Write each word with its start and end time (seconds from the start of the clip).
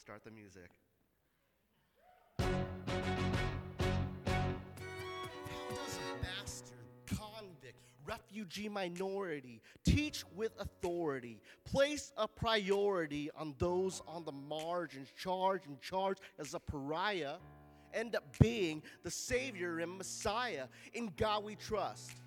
Start 0.00 0.24
the 0.24 0.30
music. 0.30 0.70
refugee 8.06 8.68
minority, 8.68 9.62
teach 9.84 10.24
with 10.34 10.50
authority, 10.58 11.40
place 11.64 12.12
a 12.16 12.26
priority 12.26 13.30
on 13.36 13.54
those 13.58 14.02
on 14.08 14.24
the 14.24 14.32
margins, 14.32 15.08
charge 15.16 15.66
and 15.66 15.80
charge 15.80 16.18
as 16.38 16.54
a 16.54 16.58
pariah, 16.58 17.36
end 17.94 18.16
up 18.16 18.24
being 18.40 18.82
the 19.04 19.10
Savior 19.10 19.78
and 19.78 19.96
Messiah. 19.96 20.66
In 20.92 21.12
God 21.16 21.44
we 21.44 21.54
trust. 21.54 22.22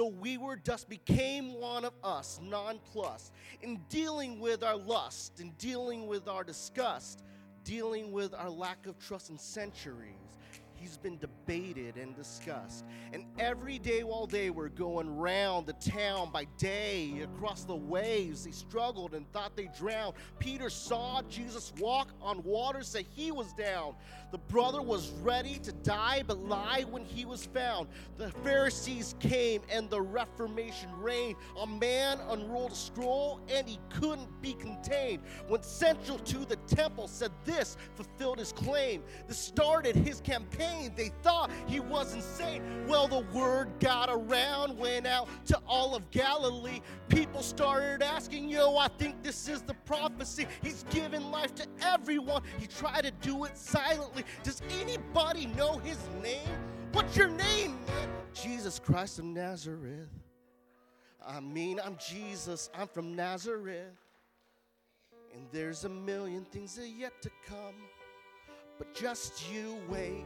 Though 0.00 0.06
we 0.06 0.38
were 0.38 0.56
dust, 0.56 0.88
became 0.88 1.52
one 1.60 1.84
of 1.84 1.92
us, 2.02 2.40
nonplussed, 2.42 3.34
in 3.60 3.82
dealing 3.90 4.40
with 4.40 4.62
our 4.62 4.74
lust, 4.74 5.40
in 5.40 5.50
dealing 5.58 6.06
with 6.06 6.26
our 6.26 6.42
disgust, 6.42 7.22
dealing 7.64 8.10
with 8.10 8.32
our 8.32 8.48
lack 8.48 8.86
of 8.86 8.98
trust 8.98 9.28
in 9.28 9.38
centuries. 9.38 10.14
He's 10.72 10.96
been 10.96 11.18
debated 11.50 11.96
and 11.96 12.14
discussed. 12.14 12.84
And 13.12 13.24
every 13.38 13.78
day 13.80 14.04
while 14.04 14.26
they 14.26 14.50
were 14.50 14.68
going 14.68 15.16
round 15.16 15.66
the 15.66 15.72
town 15.72 16.30
by 16.32 16.44
day, 16.58 17.22
across 17.24 17.64
the 17.64 17.74
waves, 17.74 18.44
they 18.44 18.52
struggled 18.52 19.14
and 19.14 19.30
thought 19.32 19.56
they 19.56 19.68
drowned. 19.76 20.14
Peter 20.38 20.70
saw 20.70 21.22
Jesus 21.22 21.72
walk 21.80 22.10
on 22.22 22.42
water, 22.44 22.84
say 22.84 23.04
he 23.16 23.32
was 23.32 23.52
down. 23.54 23.94
The 24.30 24.38
brother 24.38 24.80
was 24.80 25.10
ready 25.22 25.58
to 25.58 25.72
die, 25.72 26.22
but 26.24 26.38
lie 26.38 26.84
when 26.88 27.04
he 27.04 27.24
was 27.24 27.46
found. 27.46 27.88
The 28.16 28.30
Pharisees 28.44 29.16
came 29.18 29.62
and 29.68 29.90
the 29.90 30.00
Reformation 30.00 30.88
reigned. 31.00 31.34
A 31.60 31.66
man 31.66 32.20
unrolled 32.28 32.70
a 32.70 32.76
scroll 32.76 33.40
and 33.52 33.68
he 33.68 33.80
couldn't 33.88 34.40
be 34.40 34.52
contained. 34.52 35.22
When 35.48 35.64
central 35.64 36.18
to 36.18 36.44
the 36.44 36.56
temple 36.68 37.08
said 37.08 37.32
this, 37.44 37.76
fulfilled 37.96 38.38
his 38.38 38.52
claim. 38.52 39.02
This 39.26 39.38
started 39.38 39.96
his 39.96 40.20
campaign. 40.20 40.92
They 40.96 41.10
thought 41.22 41.39
he 41.66 41.80
was 41.80 42.14
insane. 42.14 42.62
Well, 42.86 43.08
the 43.08 43.20
word 43.32 43.68
got 43.80 44.08
around, 44.10 44.76
went 44.78 45.06
out 45.06 45.28
to 45.46 45.58
all 45.66 45.94
of 45.94 46.10
Galilee. 46.10 46.80
People 47.08 47.42
started 47.42 48.02
asking, 48.02 48.48
Yo, 48.48 48.76
I 48.76 48.88
think 48.88 49.22
this 49.22 49.48
is 49.48 49.62
the 49.62 49.74
prophecy. 49.86 50.46
He's 50.62 50.84
given 50.90 51.30
life 51.30 51.54
to 51.56 51.66
everyone. 51.82 52.42
He 52.58 52.66
tried 52.66 53.04
to 53.04 53.10
do 53.10 53.44
it 53.44 53.56
silently. 53.56 54.24
Does 54.42 54.62
anybody 54.80 55.46
know 55.46 55.78
his 55.78 55.98
name? 56.22 56.48
What's 56.92 57.16
your 57.16 57.28
name, 57.28 57.78
man? 57.86 58.08
Jesus 58.34 58.78
Christ 58.78 59.18
of 59.18 59.24
Nazareth. 59.24 60.08
I 61.26 61.40
mean, 61.40 61.78
I'm 61.84 61.96
Jesus, 62.08 62.70
I'm 62.74 62.88
from 62.88 63.14
Nazareth. 63.14 63.96
And 65.34 65.46
there's 65.52 65.84
a 65.84 65.88
million 65.88 66.44
things 66.44 66.74
that 66.76 66.88
yet 66.88 67.12
to 67.22 67.30
come. 67.46 67.74
But 68.80 68.94
just 68.94 69.52
you 69.52 69.76
wait, 69.90 70.24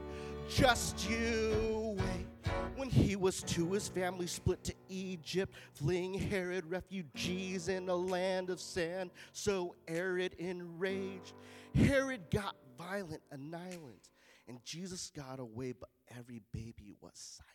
just 0.48 1.10
you 1.10 1.96
wait. 1.98 2.52
When 2.76 2.88
he 2.88 3.16
was 3.16 3.42
two, 3.42 3.72
his 3.72 3.88
family 3.88 4.28
split 4.28 4.62
to 4.62 4.74
Egypt, 4.88 5.52
fleeing 5.72 6.14
Herod, 6.14 6.64
refugees 6.70 7.66
in 7.66 7.88
a 7.88 7.96
land 7.96 8.50
of 8.50 8.60
sand, 8.60 9.10
so 9.32 9.74
arid, 9.88 10.34
enraged. 10.34 11.32
Herod 11.74 12.30
got 12.30 12.54
violent, 12.78 13.22
annihilant. 13.34 14.10
And 14.46 14.64
Jesus 14.64 15.10
got 15.10 15.40
away, 15.40 15.72
but 15.72 15.88
every 16.16 16.40
baby 16.52 16.94
was 17.00 17.10
silent 17.14 17.53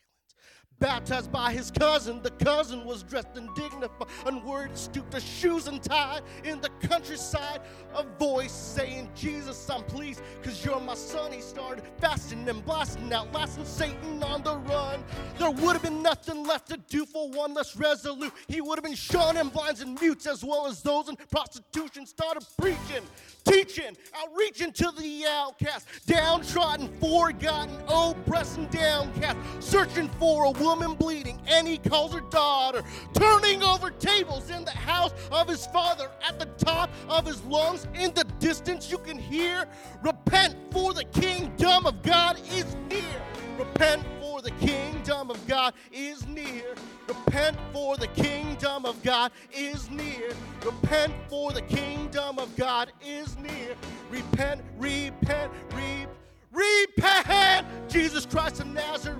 baptized 0.79 1.31
by 1.31 1.51
his 1.51 1.71
cousin. 1.71 2.21
The 2.21 2.31
cousin 2.31 2.85
was 2.85 3.03
dressed 3.03 3.35
in 3.35 3.47
dignified, 3.55 4.07
and 4.25 4.37
unworried, 4.37 4.77
stooped 4.77 5.11
to 5.11 5.19
shoes 5.19 5.67
and 5.67 5.81
tied 5.81 6.21
in 6.43 6.61
the 6.61 6.69
countryside. 6.87 7.61
A 7.95 8.03
voice 8.03 8.51
saying, 8.51 9.09
Jesus, 9.15 9.69
I'm 9.69 9.83
pleased, 9.83 10.21
cause 10.43 10.63
you're 10.63 10.79
my 10.79 10.95
son. 10.95 11.31
He 11.31 11.41
started 11.41 11.83
fasting 11.99 12.47
and 12.47 12.63
blasting 12.65 13.11
out, 13.11 13.31
lasting 13.33 13.65
Satan 13.65 14.23
on 14.23 14.43
the 14.43 14.57
run. 14.57 15.03
There 15.37 15.51
would 15.51 15.73
have 15.73 15.81
been 15.81 16.01
nothing 16.01 16.45
left 16.45 16.69
to 16.69 16.77
do 16.77 17.05
for 17.05 17.29
one 17.29 17.53
less 17.53 17.75
resolute. 17.75 18.33
He 18.47 18.61
would 18.61 18.77
have 18.77 18.85
been 18.85 18.95
shun 18.95 19.37
and 19.37 19.51
blinds 19.51 19.81
and 19.81 19.99
mutes, 19.99 20.27
as 20.27 20.43
well 20.43 20.67
as 20.67 20.81
those 20.81 21.09
in 21.09 21.15
prostitution. 21.15 22.05
Started 22.05 22.45
preaching, 22.57 23.03
teaching, 23.45 23.97
outreaching 24.15 24.71
to 24.73 24.91
the 24.97 25.25
outcast, 25.27 25.87
downtrodden, 26.05 26.89
forgotten, 26.99 27.75
oppressed, 27.87 28.57
and 28.57 28.69
downcast, 28.69 29.37
searching 29.59 30.09
for 30.19 30.45
a 30.45 30.51
woman 30.69 30.93
bleeding, 30.93 31.41
and 31.47 31.67
he 31.67 31.79
calls 31.79 32.13
her 32.13 32.21
daughter, 32.29 32.83
turning 33.13 33.63
over 33.63 33.89
tables 33.89 34.51
in 34.51 34.63
the 34.65 34.71
house 34.71 35.11
of 35.31 35.47
his 35.47 35.65
father. 35.67 36.11
At 36.27 36.39
the 36.39 36.45
top 36.63 36.91
of 37.07 37.25
his 37.25 37.43
lungs, 37.45 37.87
in 37.95 38.13
the 38.13 38.23
distance, 38.37 38.91
you 38.91 38.99
can 38.99 39.17
hear, 39.17 39.65
Repent, 40.03 40.55
for 40.71 40.93
the 40.93 41.05
kingdom 41.05 41.87
of 41.87 42.03
God 42.03 42.39
is 42.53 42.75
near. 42.87 43.21
Repent, 43.57 44.03
for 44.21 44.43
the 44.43 44.51
kingdom 44.51 45.31
of 45.31 45.47
God 45.47 45.73
is 45.91 46.27
near. 46.27 46.75
Repent, 47.07 47.57
for 47.73 47.97
the 47.97 48.07
kingdom 48.07 48.85
of 48.85 49.01
God 49.01 49.31
is 49.51 49.89
near. 49.89 50.29
Repent, 50.63 51.13
for 51.29 51.51
the 51.51 51.63
kingdom 51.63 52.37
of 52.37 52.55
God 52.55 52.91
is 53.03 53.35
near. 53.39 53.75
Repent, 54.11 54.61
repent, 54.77 55.51
repent. 55.71 56.09
Repent, 56.51 57.67
Jesus 57.89 58.25
Christ 58.25 58.59
of 58.59 58.67
Nazareth. 58.67 59.18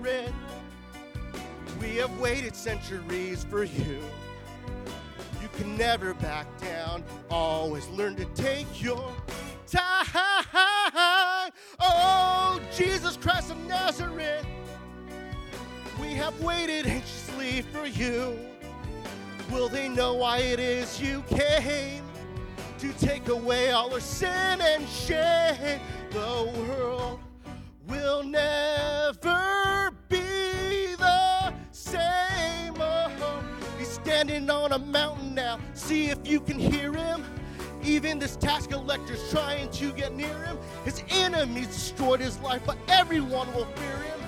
Have 1.99 2.17
waited 2.17 2.55
centuries 2.55 3.43
for 3.43 3.65
you. 3.65 3.99
You 5.41 5.49
can 5.57 5.75
never 5.75 6.13
back 6.13 6.47
down, 6.61 7.03
always 7.29 7.89
learn 7.89 8.15
to 8.15 8.25
take 8.35 8.81
your 8.81 9.11
time. 9.67 10.05
Oh, 11.77 12.61
Jesus 12.73 13.17
Christ 13.17 13.51
of 13.51 13.57
Nazareth, 13.67 14.45
we 15.99 16.13
have 16.13 16.39
waited 16.41 16.87
anxiously 16.87 17.63
for 17.63 17.85
you. 17.85 18.39
Will 19.51 19.67
they 19.67 19.89
know 19.89 20.13
why 20.13 20.37
it 20.37 20.61
is 20.61 21.01
you 21.01 21.21
came? 21.27 22.01
To 22.77 22.93
take 22.93 23.27
away 23.27 23.71
all 23.71 23.93
our 23.93 23.99
sin 23.99 24.61
and 24.61 24.87
shame. 24.87 25.81
The 26.11 26.53
world 26.57 27.19
will 27.89 28.23
never 28.23 29.58
standing 34.19 34.49
on 34.49 34.73
a 34.73 34.79
mountain 34.79 35.33
now. 35.33 35.57
See 35.73 36.07
if 36.07 36.27
you 36.27 36.41
can 36.41 36.59
hear 36.59 36.91
him. 36.91 37.23
Even 37.85 38.19
this 38.19 38.35
tax 38.35 38.67
collector's 38.67 39.31
trying 39.31 39.69
to 39.71 39.93
get 39.93 40.13
near 40.13 40.43
him. 40.43 40.57
His 40.83 41.01
enemies 41.09 41.67
destroyed 41.67 42.19
his 42.19 42.37
life, 42.39 42.61
but 42.65 42.75
everyone 42.89 43.47
will 43.53 43.63
fear 43.63 43.95
him. 43.95 44.19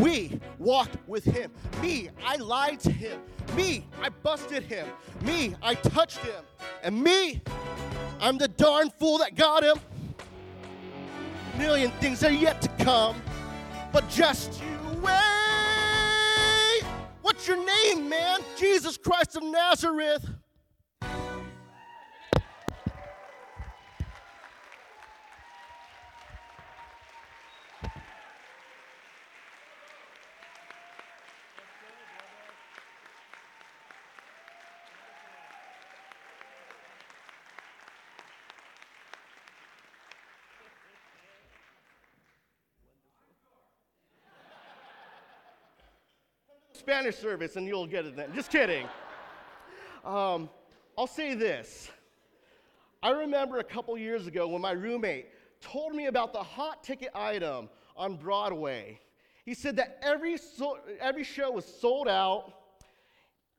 We 0.00 0.38
walked 0.60 0.96
with 1.08 1.24
him. 1.24 1.50
Me, 1.82 2.10
I 2.24 2.36
lied 2.36 2.78
to 2.80 2.92
him. 2.92 3.18
Me, 3.56 3.84
I 4.00 4.10
busted 4.10 4.62
him. 4.62 4.86
Me, 5.22 5.56
I 5.60 5.74
touched 5.74 6.18
him. 6.18 6.44
And 6.84 7.02
me, 7.02 7.42
I'm 8.20 8.38
the 8.38 8.46
darn 8.46 8.88
fool 9.00 9.18
that 9.18 9.34
got 9.34 9.64
him. 9.64 9.80
Million 11.58 11.90
things 11.98 12.22
are 12.22 12.30
yet 12.30 12.62
to 12.62 12.68
come, 12.84 13.20
but 13.92 14.08
just 14.08 14.62
you 14.62 15.00
wait. 15.00 15.39
What's 17.40 17.48
your 17.48 17.64
name, 17.64 18.06
man? 18.06 18.40
Jesus 18.58 18.98
Christ 18.98 19.34
of 19.34 19.42
Nazareth. 19.42 20.28
Spanish 46.90 47.18
service 47.18 47.54
and 47.54 47.68
you'll 47.68 47.86
get 47.86 48.04
it 48.04 48.16
then. 48.16 48.34
Just 48.34 48.50
kidding. 48.50 48.84
Um, 50.04 50.50
I'll 50.98 51.06
say 51.06 51.34
this. 51.34 51.88
I 53.00 53.10
remember 53.10 53.60
a 53.60 53.64
couple 53.64 53.96
years 53.96 54.26
ago 54.26 54.48
when 54.48 54.60
my 54.60 54.72
roommate 54.72 55.26
told 55.60 55.94
me 55.94 56.06
about 56.06 56.32
the 56.32 56.42
hot 56.42 56.82
ticket 56.82 57.10
item 57.14 57.68
on 57.96 58.16
Broadway. 58.16 58.98
He 59.44 59.54
said 59.54 59.76
that 59.76 60.00
every, 60.02 60.36
so, 60.36 60.78
every 61.00 61.22
show 61.22 61.52
was 61.52 61.64
sold 61.64 62.08
out, 62.08 62.54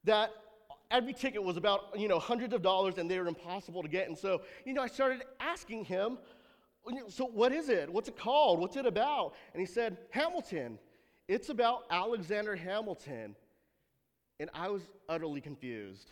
that 0.04 0.32
every 0.92 1.14
ticket 1.14 1.42
was 1.42 1.56
about, 1.56 1.98
you 1.98 2.10
know, 2.10 2.20
hundreds 2.20 2.54
of 2.54 2.62
dollars 2.62 2.98
and 2.98 3.10
they 3.10 3.18
were 3.18 3.30
impossible 3.30 3.82
to 3.82 3.88
get. 3.88 4.10
And 4.10 4.18
so, 4.18 4.42
you 4.66 4.74
know, 4.74 4.82
I 4.82 4.88
started 4.88 5.22
asking 5.40 5.86
him, 5.86 6.18
so 7.08 7.28
what 7.28 7.54
is 7.54 7.70
it? 7.70 7.90
What's 7.90 8.10
it 8.10 8.18
called? 8.18 8.60
What's 8.60 8.76
it 8.76 8.86
about? 8.86 9.36
And 9.54 9.62
he 9.62 9.66
said, 9.66 10.00
Hamilton. 10.10 10.78
It's 11.32 11.48
about 11.48 11.86
Alexander 11.90 12.58
Hamilton. 12.58 13.38
And 14.42 14.50
I 14.54 14.68
was 14.68 14.82
utterly 15.08 15.40
confused. 15.40 16.12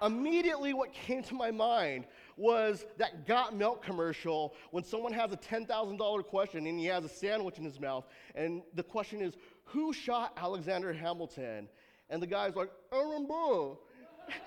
Immediately, 0.00 0.72
what 0.72 0.94
came 0.94 1.22
to 1.24 1.34
my 1.34 1.50
mind 1.50 2.06
was 2.38 2.86
that 2.96 3.26
Got 3.26 3.54
Milk 3.54 3.84
commercial 3.84 4.54
when 4.70 4.82
someone 4.82 5.12
has 5.12 5.30
a 5.32 5.36
$10,000 5.36 6.24
question 6.24 6.66
and 6.66 6.78
he 6.78 6.86
has 6.86 7.04
a 7.04 7.08
sandwich 7.08 7.58
in 7.58 7.64
his 7.64 7.78
mouth, 7.78 8.06
and 8.34 8.62
the 8.72 8.82
question 8.82 9.20
is, 9.20 9.34
Who 9.64 9.92
shot 9.92 10.32
Alexander 10.38 10.94
Hamilton? 10.94 11.68
And 12.08 12.22
the 12.22 12.26
guy's 12.26 12.56
like, 12.56 12.70
Aaron 12.94 13.26
Burr. 13.26 13.76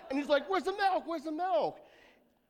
And 0.09 0.17
he's 0.17 0.27
like, 0.27 0.49
Where's 0.49 0.63
the 0.63 0.73
milk? 0.73 1.03
Where's 1.05 1.23
the 1.23 1.31
milk? 1.31 1.81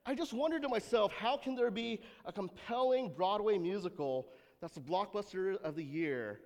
I 0.06 0.15
just 0.15 0.31
wondered 0.31 0.62
to 0.62 0.69
myself, 0.69 1.12
how 1.12 1.36
can 1.36 1.56
there 1.56 1.71
be 1.71 2.00
a 2.24 2.31
compelling 2.31 3.09
Broadway 3.09 3.57
musical 3.57 4.30
that's 4.62 4.75
the 4.75 4.80
blockbuster 4.80 5.62
of 5.62 5.75
the 5.75 5.83
year 5.83 6.39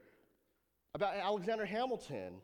about 0.93 1.15
Alexander 1.15 1.65
Hamilton? 1.65 2.35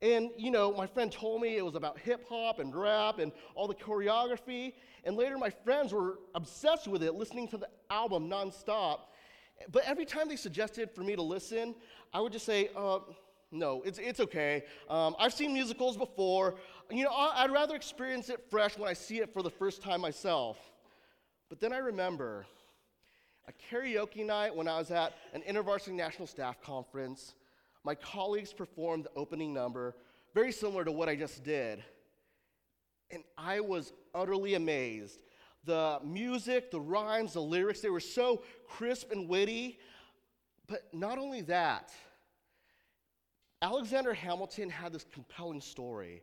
And, 0.00 0.30
you 0.36 0.50
know, 0.50 0.72
my 0.72 0.86
friend 0.86 1.10
told 1.10 1.42
me 1.42 1.56
it 1.56 1.64
was 1.64 1.74
about 1.74 1.98
hip 1.98 2.24
hop 2.28 2.60
and 2.60 2.74
rap 2.74 3.18
and 3.18 3.32
all 3.54 3.66
the 3.66 3.74
choreography. 3.74 4.74
And 5.04 5.16
later, 5.16 5.36
my 5.38 5.50
friends 5.50 5.92
were 5.92 6.20
obsessed 6.34 6.86
with 6.86 7.02
it, 7.02 7.14
listening 7.14 7.48
to 7.48 7.56
the 7.56 7.68
album 7.90 8.28
nonstop. 8.28 9.00
But 9.72 9.84
every 9.86 10.04
time 10.04 10.28
they 10.28 10.36
suggested 10.36 10.90
for 10.90 11.02
me 11.02 11.16
to 11.16 11.22
listen, 11.22 11.74
I 12.12 12.20
would 12.20 12.32
just 12.32 12.46
say, 12.46 12.70
uh, 12.76 13.00
no, 13.50 13.82
it's, 13.82 13.98
it's 13.98 14.20
okay. 14.20 14.64
Um, 14.88 15.16
I've 15.18 15.32
seen 15.32 15.52
musicals 15.52 15.96
before. 15.96 16.56
You 16.90 17.04
know, 17.04 17.10
I'd 17.12 17.50
rather 17.50 17.74
experience 17.74 18.28
it 18.28 18.44
fresh 18.50 18.78
when 18.78 18.88
I 18.88 18.92
see 18.92 19.18
it 19.18 19.32
for 19.32 19.42
the 19.42 19.50
first 19.50 19.82
time 19.82 20.00
myself. 20.00 20.58
But 21.48 21.60
then 21.60 21.72
I 21.72 21.78
remember 21.78 22.46
a 23.48 23.74
karaoke 23.74 24.24
night 24.24 24.54
when 24.54 24.68
I 24.68 24.78
was 24.78 24.90
at 24.90 25.14
an 25.32 25.42
InterVarsity 25.42 25.94
National 25.94 26.26
Staff 26.26 26.60
Conference 26.62 27.34
my 27.84 27.94
colleagues 27.94 28.52
performed 28.52 29.04
the 29.04 29.10
opening 29.16 29.54
number, 29.54 29.96
very 30.34 30.52
similar 30.52 30.84
to 30.84 30.92
what 30.92 31.08
I 31.08 31.16
just 31.16 31.42
did. 31.42 31.82
And 33.10 33.24
I 33.38 33.60
was 33.60 33.94
utterly 34.14 34.54
amazed. 34.54 35.20
The 35.64 35.98
music, 36.04 36.70
the 36.70 36.80
rhymes, 36.80 37.32
the 37.32 37.40
lyrics, 37.40 37.80
they 37.80 37.88
were 37.88 38.00
so 38.00 38.42
crisp 38.68 39.10
and 39.10 39.26
witty. 39.26 39.78
But 40.66 40.82
not 40.92 41.16
only 41.16 41.40
that, 41.42 41.90
Alexander 43.62 44.12
Hamilton 44.12 44.68
had 44.68 44.92
this 44.92 45.06
compelling 45.10 45.62
story. 45.62 46.22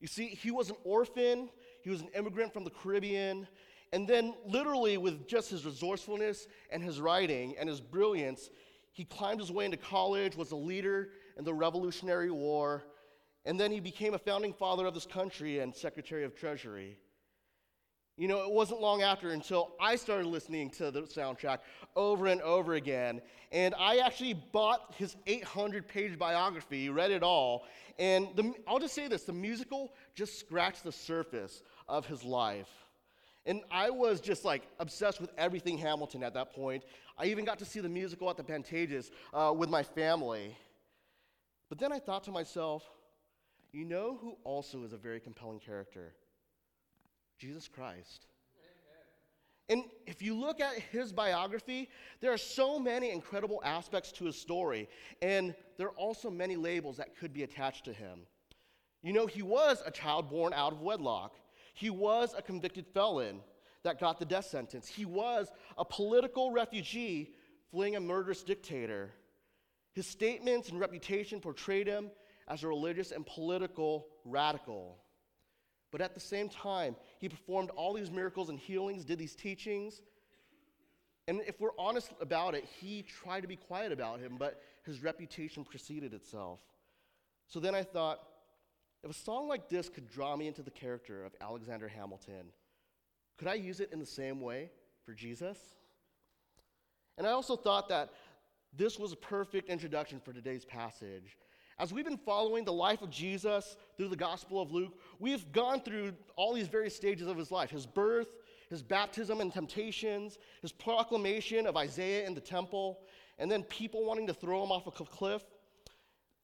You 0.00 0.06
see, 0.06 0.28
he 0.28 0.50
was 0.50 0.68
an 0.68 0.76
orphan, 0.84 1.48
he 1.82 1.88
was 1.88 2.02
an 2.02 2.08
immigrant 2.14 2.52
from 2.52 2.64
the 2.64 2.70
Caribbean, 2.70 3.48
and 3.94 4.08
then, 4.08 4.34
literally, 4.44 4.98
with 4.98 5.28
just 5.28 5.50
his 5.50 5.64
resourcefulness 5.64 6.48
and 6.70 6.82
his 6.82 7.00
writing 7.00 7.54
and 7.56 7.68
his 7.68 7.80
brilliance, 7.80 8.50
he 8.90 9.04
climbed 9.04 9.38
his 9.38 9.52
way 9.52 9.66
into 9.66 9.76
college, 9.76 10.34
was 10.34 10.50
a 10.50 10.56
leader 10.56 11.10
in 11.38 11.44
the 11.44 11.54
Revolutionary 11.54 12.32
War, 12.32 12.82
and 13.44 13.58
then 13.58 13.70
he 13.70 13.78
became 13.78 14.14
a 14.14 14.18
founding 14.18 14.52
father 14.52 14.84
of 14.84 14.94
this 14.94 15.06
country 15.06 15.60
and 15.60 15.72
Secretary 15.72 16.24
of 16.24 16.34
Treasury. 16.34 16.98
You 18.16 18.26
know, 18.26 18.42
it 18.42 18.50
wasn't 18.50 18.80
long 18.80 19.02
after 19.02 19.30
until 19.30 19.76
I 19.80 19.94
started 19.94 20.26
listening 20.26 20.70
to 20.70 20.90
the 20.90 21.02
soundtrack 21.02 21.58
over 21.94 22.26
and 22.26 22.42
over 22.42 22.74
again. 22.74 23.22
And 23.52 23.76
I 23.78 23.98
actually 23.98 24.34
bought 24.34 24.92
his 24.98 25.14
800 25.28 25.86
page 25.86 26.18
biography, 26.18 26.88
read 26.88 27.12
it 27.12 27.22
all. 27.22 27.64
And 28.00 28.26
the, 28.34 28.54
I'll 28.66 28.80
just 28.80 28.94
say 28.94 29.06
this 29.06 29.22
the 29.22 29.32
musical 29.32 29.94
just 30.16 30.40
scratched 30.40 30.82
the 30.82 30.90
surface 30.90 31.62
of 31.88 32.06
his 32.06 32.24
life. 32.24 32.83
And 33.46 33.60
I 33.70 33.90
was 33.90 34.20
just 34.20 34.44
like 34.44 34.62
obsessed 34.78 35.20
with 35.20 35.30
everything 35.36 35.76
Hamilton 35.76 36.22
at 36.22 36.34
that 36.34 36.52
point. 36.54 36.84
I 37.18 37.26
even 37.26 37.44
got 37.44 37.58
to 37.58 37.64
see 37.64 37.80
the 37.80 37.88
musical 37.88 38.30
at 38.30 38.36
the 38.36 38.42
Pantages 38.42 39.10
uh, 39.32 39.52
with 39.56 39.68
my 39.68 39.82
family. 39.82 40.56
But 41.68 41.78
then 41.78 41.92
I 41.92 41.98
thought 41.98 42.24
to 42.24 42.30
myself, 42.30 42.88
you 43.72 43.84
know 43.84 44.18
who 44.20 44.36
also 44.44 44.84
is 44.84 44.92
a 44.92 44.96
very 44.96 45.20
compelling 45.20 45.58
character? 45.58 46.14
Jesus 47.38 47.68
Christ. 47.68 48.26
And 49.68 49.84
if 50.06 50.20
you 50.20 50.34
look 50.34 50.60
at 50.60 50.74
his 50.74 51.12
biography, 51.12 51.88
there 52.20 52.32
are 52.32 52.38
so 52.38 52.78
many 52.78 53.10
incredible 53.10 53.62
aspects 53.64 54.12
to 54.12 54.26
his 54.26 54.36
story, 54.36 54.88
and 55.22 55.54
there 55.78 55.86
are 55.86 55.96
also 55.96 56.30
many 56.30 56.56
labels 56.56 56.98
that 56.98 57.16
could 57.16 57.32
be 57.32 57.44
attached 57.44 57.84
to 57.86 57.92
him. 57.92 58.20
You 59.02 59.14
know, 59.14 59.26
he 59.26 59.42
was 59.42 59.82
a 59.84 59.90
child 59.90 60.28
born 60.28 60.52
out 60.52 60.72
of 60.72 60.82
wedlock. 60.82 61.36
He 61.74 61.90
was 61.90 62.34
a 62.36 62.42
convicted 62.42 62.86
felon 62.86 63.40
that 63.82 64.00
got 64.00 64.18
the 64.18 64.24
death 64.24 64.46
sentence. 64.46 64.88
He 64.88 65.04
was 65.04 65.50
a 65.76 65.84
political 65.84 66.50
refugee 66.50 67.34
fleeing 67.70 67.96
a 67.96 68.00
murderous 68.00 68.42
dictator. 68.42 69.10
His 69.92 70.06
statements 70.06 70.70
and 70.70 70.80
reputation 70.80 71.40
portrayed 71.40 71.86
him 71.86 72.10
as 72.48 72.62
a 72.62 72.68
religious 72.68 73.10
and 73.10 73.26
political 73.26 74.06
radical. 74.24 74.98
But 75.90 76.00
at 76.00 76.14
the 76.14 76.20
same 76.20 76.48
time, 76.48 76.96
he 77.18 77.28
performed 77.28 77.70
all 77.70 77.92
these 77.92 78.10
miracles 78.10 78.48
and 78.48 78.58
healings, 78.58 79.04
did 79.04 79.18
these 79.18 79.34
teachings. 79.34 80.00
And 81.26 81.40
if 81.46 81.60
we're 81.60 81.76
honest 81.78 82.10
about 82.20 82.54
it, 82.54 82.64
he 82.80 83.02
tried 83.02 83.40
to 83.40 83.48
be 83.48 83.56
quiet 83.56 83.92
about 83.92 84.20
him, 84.20 84.36
but 84.38 84.60
his 84.84 85.02
reputation 85.02 85.64
preceded 85.64 86.12
itself. 86.12 86.60
So 87.46 87.60
then 87.60 87.74
I 87.74 87.82
thought, 87.82 88.20
if 89.04 89.10
a 89.10 89.14
song 89.14 89.48
like 89.48 89.68
this 89.68 89.90
could 89.90 90.10
draw 90.10 90.34
me 90.34 90.48
into 90.48 90.62
the 90.62 90.70
character 90.70 91.24
of 91.24 91.34
Alexander 91.40 91.88
Hamilton, 91.88 92.46
could 93.36 93.48
I 93.48 93.54
use 93.54 93.80
it 93.80 93.92
in 93.92 93.98
the 93.98 94.06
same 94.06 94.40
way 94.40 94.70
for 95.04 95.12
Jesus? 95.12 95.58
And 97.18 97.26
I 97.26 97.32
also 97.32 97.54
thought 97.54 97.90
that 97.90 98.10
this 98.74 98.98
was 98.98 99.12
a 99.12 99.16
perfect 99.16 99.68
introduction 99.68 100.20
for 100.24 100.32
today's 100.32 100.64
passage. 100.64 101.36
As 101.78 101.92
we've 101.92 102.04
been 102.04 102.16
following 102.16 102.64
the 102.64 102.72
life 102.72 103.02
of 103.02 103.10
Jesus 103.10 103.76
through 103.96 104.08
the 104.08 104.16
Gospel 104.16 104.62
of 104.62 104.72
Luke, 104.72 104.98
we've 105.18 105.52
gone 105.52 105.80
through 105.80 106.14
all 106.34 106.54
these 106.54 106.68
various 106.68 106.96
stages 106.96 107.28
of 107.28 107.36
his 107.36 107.50
life 107.50 107.70
his 107.70 107.84
birth, 107.84 108.28
his 108.70 108.82
baptism 108.82 109.40
and 109.40 109.52
temptations, 109.52 110.38
his 110.62 110.72
proclamation 110.72 111.66
of 111.66 111.76
Isaiah 111.76 112.26
in 112.26 112.34
the 112.34 112.40
temple, 112.40 113.00
and 113.38 113.50
then 113.52 113.64
people 113.64 114.06
wanting 114.06 114.26
to 114.28 114.34
throw 114.34 114.64
him 114.64 114.72
off 114.72 114.86
a 114.86 114.90
cliff. 114.90 115.42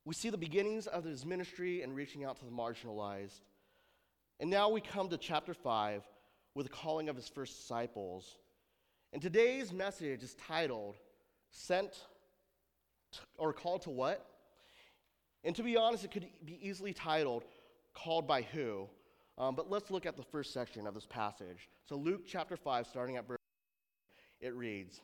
We 0.05 0.15
see 0.15 0.31
the 0.31 0.39
beginnings 0.39 0.87
of 0.87 1.05
his 1.05 1.27
ministry 1.27 1.83
and 1.83 1.95
reaching 1.95 2.25
out 2.25 2.39
to 2.39 2.45
the 2.45 2.51
marginalized. 2.51 3.41
And 4.39 4.49
now 4.49 4.71
we 4.71 4.81
come 4.81 5.09
to 5.11 5.19
chapter 5.19 5.53
5 5.53 6.03
with 6.55 6.67
the 6.67 6.73
calling 6.73 7.09
of 7.09 7.17
his 7.17 7.29
first 7.29 7.57
disciples. 7.59 8.39
And 9.13 9.21
today's 9.21 9.73
message 9.73 10.23
is 10.23 10.35
titled 10.35 10.97
Sent 11.51 11.93
to, 13.13 13.19
or 13.37 13.53
Called 13.53 13.83
to 13.83 13.91
What? 13.91 14.25
And 15.45 15.55
to 15.57 15.63
be 15.63 15.77
honest, 15.77 16.05
it 16.05 16.11
could 16.11 16.27
be 16.45 16.59
easily 16.67 16.93
titled 16.93 17.45
Called 17.95 18.27
by 18.27 18.43
Who? 18.43 18.89
Um, 19.37 19.55
but 19.55 19.71
let's 19.71 19.91
look 19.91 20.07
at 20.07 20.17
the 20.17 20.23
first 20.23 20.53
section 20.53 20.87
of 20.87 20.95
this 20.95 21.07
passage. 21.07 21.69
So, 21.89 21.97
Luke 21.97 22.23
chapter 22.27 22.57
5, 22.57 22.87
starting 22.87 23.17
at 23.17 23.27
verse, 23.27 23.39
it 24.41 24.55
reads 24.55 25.01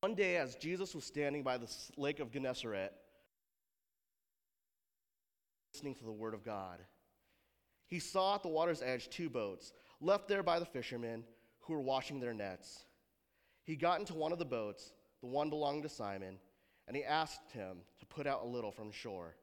One 0.00 0.14
day, 0.14 0.36
as 0.36 0.56
Jesus 0.56 0.94
was 0.94 1.04
standing 1.04 1.42
by 1.42 1.58
the 1.58 1.70
lake 1.96 2.20
of 2.20 2.30
Gennesaret, 2.30 2.92
listening 5.74 5.94
to 5.96 6.04
the 6.04 6.12
word 6.12 6.34
of 6.34 6.44
God. 6.44 6.78
He 7.88 7.98
saw 7.98 8.36
at 8.36 8.44
the 8.44 8.48
water's 8.48 8.80
edge 8.80 9.10
two 9.10 9.28
boats, 9.28 9.72
left 10.00 10.28
there 10.28 10.44
by 10.44 10.60
the 10.60 10.64
fishermen 10.64 11.24
who 11.58 11.72
were 11.72 11.80
washing 11.80 12.20
their 12.20 12.32
nets. 12.32 12.84
He 13.64 13.74
got 13.74 13.98
into 13.98 14.14
one 14.14 14.30
of 14.30 14.38
the 14.38 14.44
boats, 14.44 14.92
the 15.20 15.26
one 15.26 15.50
belonging 15.50 15.82
to 15.82 15.88
Simon, 15.88 16.38
and 16.86 16.96
he 16.96 17.02
asked 17.02 17.50
him 17.50 17.78
to 17.98 18.06
put 18.06 18.24
out 18.24 18.44
a 18.44 18.46
little 18.46 18.70
from 18.70 18.92
shore. 18.92 19.34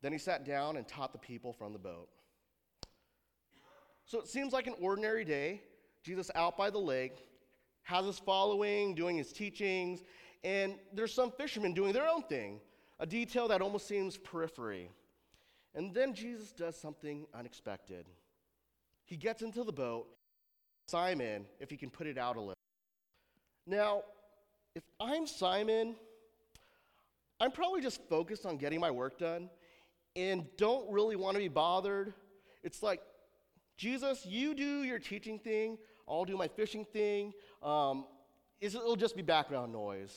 Then 0.00 0.12
he 0.12 0.18
sat 0.18 0.44
down 0.44 0.76
and 0.76 0.86
taught 0.86 1.12
the 1.12 1.18
people 1.18 1.52
from 1.52 1.72
the 1.72 1.78
boat. 1.80 2.08
So 4.06 4.20
it 4.20 4.28
seems 4.28 4.52
like 4.52 4.68
an 4.68 4.76
ordinary 4.80 5.24
day. 5.24 5.60
Jesus 6.04 6.30
out 6.36 6.56
by 6.56 6.70
the 6.70 6.78
lake, 6.78 7.26
has 7.82 8.06
his 8.06 8.20
following, 8.20 8.94
doing 8.94 9.16
his 9.16 9.32
teachings, 9.32 10.04
and 10.44 10.76
there's 10.92 11.12
some 11.12 11.32
fishermen 11.32 11.74
doing 11.74 11.92
their 11.92 12.06
own 12.06 12.22
thing 12.22 12.60
a 12.98 13.06
detail 13.06 13.48
that 13.48 13.60
almost 13.60 13.86
seems 13.88 14.16
periphery. 14.16 14.90
And 15.74 15.92
then 15.92 16.14
Jesus 16.14 16.52
does 16.52 16.76
something 16.76 17.26
unexpected. 17.34 18.06
He 19.04 19.16
gets 19.16 19.42
into 19.42 19.64
the 19.64 19.72
boat, 19.72 20.06
Simon, 20.88 21.46
if 21.60 21.70
he 21.70 21.76
can 21.76 21.90
put 21.90 22.06
it 22.06 22.16
out 22.16 22.36
a 22.36 22.40
little. 22.40 22.54
Now, 23.66 24.02
if 24.74 24.82
I'm 25.00 25.26
Simon, 25.26 25.96
I'm 27.40 27.50
probably 27.50 27.80
just 27.80 28.00
focused 28.08 28.46
on 28.46 28.56
getting 28.56 28.80
my 28.80 28.90
work 28.90 29.18
done 29.18 29.50
and 30.16 30.46
don't 30.56 30.90
really 30.90 31.16
want 31.16 31.34
to 31.34 31.40
be 31.40 31.48
bothered. 31.48 32.14
It's 32.62 32.82
like, 32.82 33.00
Jesus, 33.76 34.24
you 34.24 34.54
do 34.54 34.84
your 34.84 34.98
teaching 34.98 35.38
thing, 35.38 35.78
I'll 36.08 36.24
do 36.24 36.36
my 36.36 36.48
fishing 36.48 36.84
thing. 36.84 37.32
Um, 37.62 38.04
it'll 38.60 38.96
just 38.96 39.16
be 39.16 39.22
background 39.22 39.72
noise. 39.72 40.14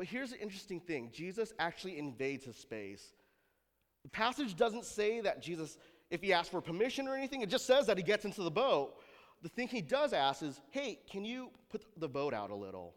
But 0.00 0.06
here's 0.06 0.30
the 0.30 0.40
interesting 0.40 0.80
thing 0.80 1.10
Jesus 1.12 1.52
actually 1.58 1.98
invades 1.98 2.46
his 2.46 2.56
space. 2.56 3.12
The 4.02 4.08
passage 4.08 4.56
doesn't 4.56 4.86
say 4.86 5.20
that 5.20 5.42
Jesus, 5.42 5.76
if 6.10 6.22
he 6.22 6.32
asks 6.32 6.48
for 6.48 6.62
permission 6.62 7.06
or 7.06 7.14
anything, 7.14 7.42
it 7.42 7.50
just 7.50 7.66
says 7.66 7.86
that 7.86 7.98
he 7.98 8.02
gets 8.02 8.24
into 8.24 8.42
the 8.42 8.50
boat. 8.50 8.94
The 9.42 9.50
thing 9.50 9.68
he 9.68 9.82
does 9.82 10.14
ask 10.14 10.42
is, 10.42 10.58
hey, 10.70 11.00
can 11.10 11.26
you 11.26 11.50
put 11.68 11.84
the 11.98 12.08
boat 12.08 12.32
out 12.32 12.48
a 12.48 12.54
little? 12.54 12.94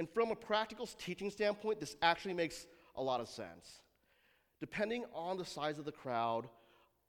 And 0.00 0.10
from 0.10 0.32
a 0.32 0.34
practical 0.34 0.88
teaching 0.98 1.30
standpoint, 1.30 1.78
this 1.78 1.94
actually 2.02 2.34
makes 2.34 2.66
a 2.96 3.00
lot 3.00 3.20
of 3.20 3.28
sense. 3.28 3.80
Depending 4.58 5.04
on 5.14 5.38
the 5.38 5.44
size 5.44 5.78
of 5.78 5.84
the 5.84 5.92
crowd, 5.92 6.48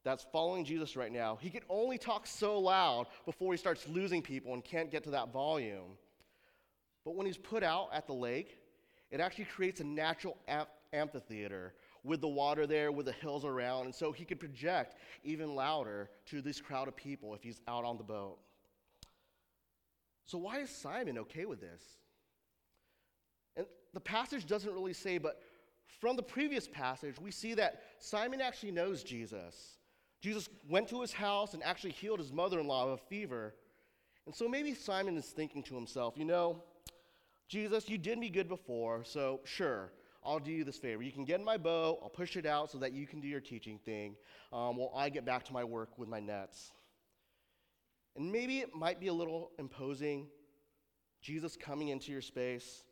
that's 0.03 0.27
following 0.31 0.63
Jesus 0.63 0.95
right 0.95 1.11
now, 1.11 1.39
he 1.41 1.49
can 1.49 1.63
only 1.69 1.97
talk 1.97 2.27
so 2.27 2.59
loud 2.59 3.07
before 3.25 3.51
he 3.51 3.57
starts 3.57 3.87
losing 3.87 4.21
people 4.21 4.53
and 4.53 4.63
can't 4.63 4.91
get 4.91 5.03
to 5.05 5.09
that 5.09 5.33
volume. 5.33 5.97
But 7.03 7.15
when 7.15 7.25
he's 7.25 7.35
put 7.35 7.63
out 7.63 7.89
at 7.91 8.05
the 8.05 8.13
lake, 8.13 8.59
it 9.15 9.21
actually 9.21 9.45
creates 9.45 9.79
a 9.79 9.83
natural 9.85 10.35
amphitheater 10.91 11.73
with 12.03 12.19
the 12.19 12.27
water 12.27 12.67
there, 12.67 12.91
with 12.91 13.05
the 13.05 13.13
hills 13.13 13.45
around, 13.45 13.85
and 13.85 13.95
so 13.95 14.11
he 14.11 14.25
could 14.25 14.41
project 14.41 14.97
even 15.23 15.55
louder 15.55 16.09
to 16.25 16.41
this 16.41 16.59
crowd 16.59 16.89
of 16.89 16.97
people 16.97 17.33
if 17.33 17.41
he's 17.41 17.61
out 17.69 17.85
on 17.85 17.97
the 17.97 18.03
boat. 18.03 18.37
So, 20.25 20.37
why 20.37 20.59
is 20.59 20.69
Simon 20.69 21.17
okay 21.19 21.45
with 21.45 21.61
this? 21.61 21.81
And 23.55 23.65
the 23.93 24.01
passage 24.01 24.47
doesn't 24.47 24.73
really 24.73 24.91
say, 24.91 25.17
but 25.17 25.41
from 26.01 26.17
the 26.17 26.23
previous 26.23 26.67
passage, 26.67 27.15
we 27.17 27.31
see 27.31 27.53
that 27.53 27.83
Simon 27.99 28.41
actually 28.41 28.71
knows 28.71 29.01
Jesus. 29.01 29.77
Jesus 30.19 30.49
went 30.69 30.89
to 30.89 30.99
his 30.99 31.13
house 31.13 31.53
and 31.53 31.63
actually 31.63 31.91
healed 31.91 32.19
his 32.19 32.33
mother 32.33 32.59
in 32.59 32.67
law 32.67 32.83
of 32.83 32.89
a 32.89 32.97
fever. 32.97 33.55
And 34.25 34.35
so 34.35 34.49
maybe 34.49 34.73
Simon 34.73 35.15
is 35.15 35.27
thinking 35.27 35.63
to 35.63 35.75
himself, 35.75 36.15
you 36.17 36.25
know, 36.25 36.61
Jesus, 37.47 37.89
you 37.89 37.97
did 37.97 38.17
me 38.17 38.29
good 38.29 38.47
before, 38.47 39.03
so 39.03 39.41
sure, 39.43 39.91
I'll 40.23 40.39
do 40.39 40.51
you 40.51 40.63
this 40.63 40.77
favor. 40.77 41.03
You 41.03 41.11
can 41.11 41.25
get 41.25 41.39
in 41.39 41.45
my 41.45 41.57
boat, 41.57 41.99
I'll 42.01 42.09
push 42.09 42.35
it 42.35 42.45
out 42.45 42.71
so 42.71 42.79
that 42.79 42.93
you 42.93 43.05
can 43.05 43.21
do 43.21 43.27
your 43.27 43.39
teaching 43.39 43.77
thing 43.77 44.15
um, 44.51 44.77
while 44.77 44.91
I 44.95 45.09
get 45.09 45.25
back 45.25 45.45
to 45.45 45.53
my 45.53 45.63
work 45.63 45.97
with 45.97 46.09
my 46.09 46.19
nets. 46.19 46.71
And 48.15 48.31
maybe 48.31 48.59
it 48.59 48.73
might 48.73 48.99
be 48.99 49.07
a 49.07 49.13
little 49.13 49.51
imposing, 49.59 50.27
Jesus 51.21 51.55
coming 51.55 51.89
into 51.89 52.11
your 52.11 52.21
space, 52.21 52.83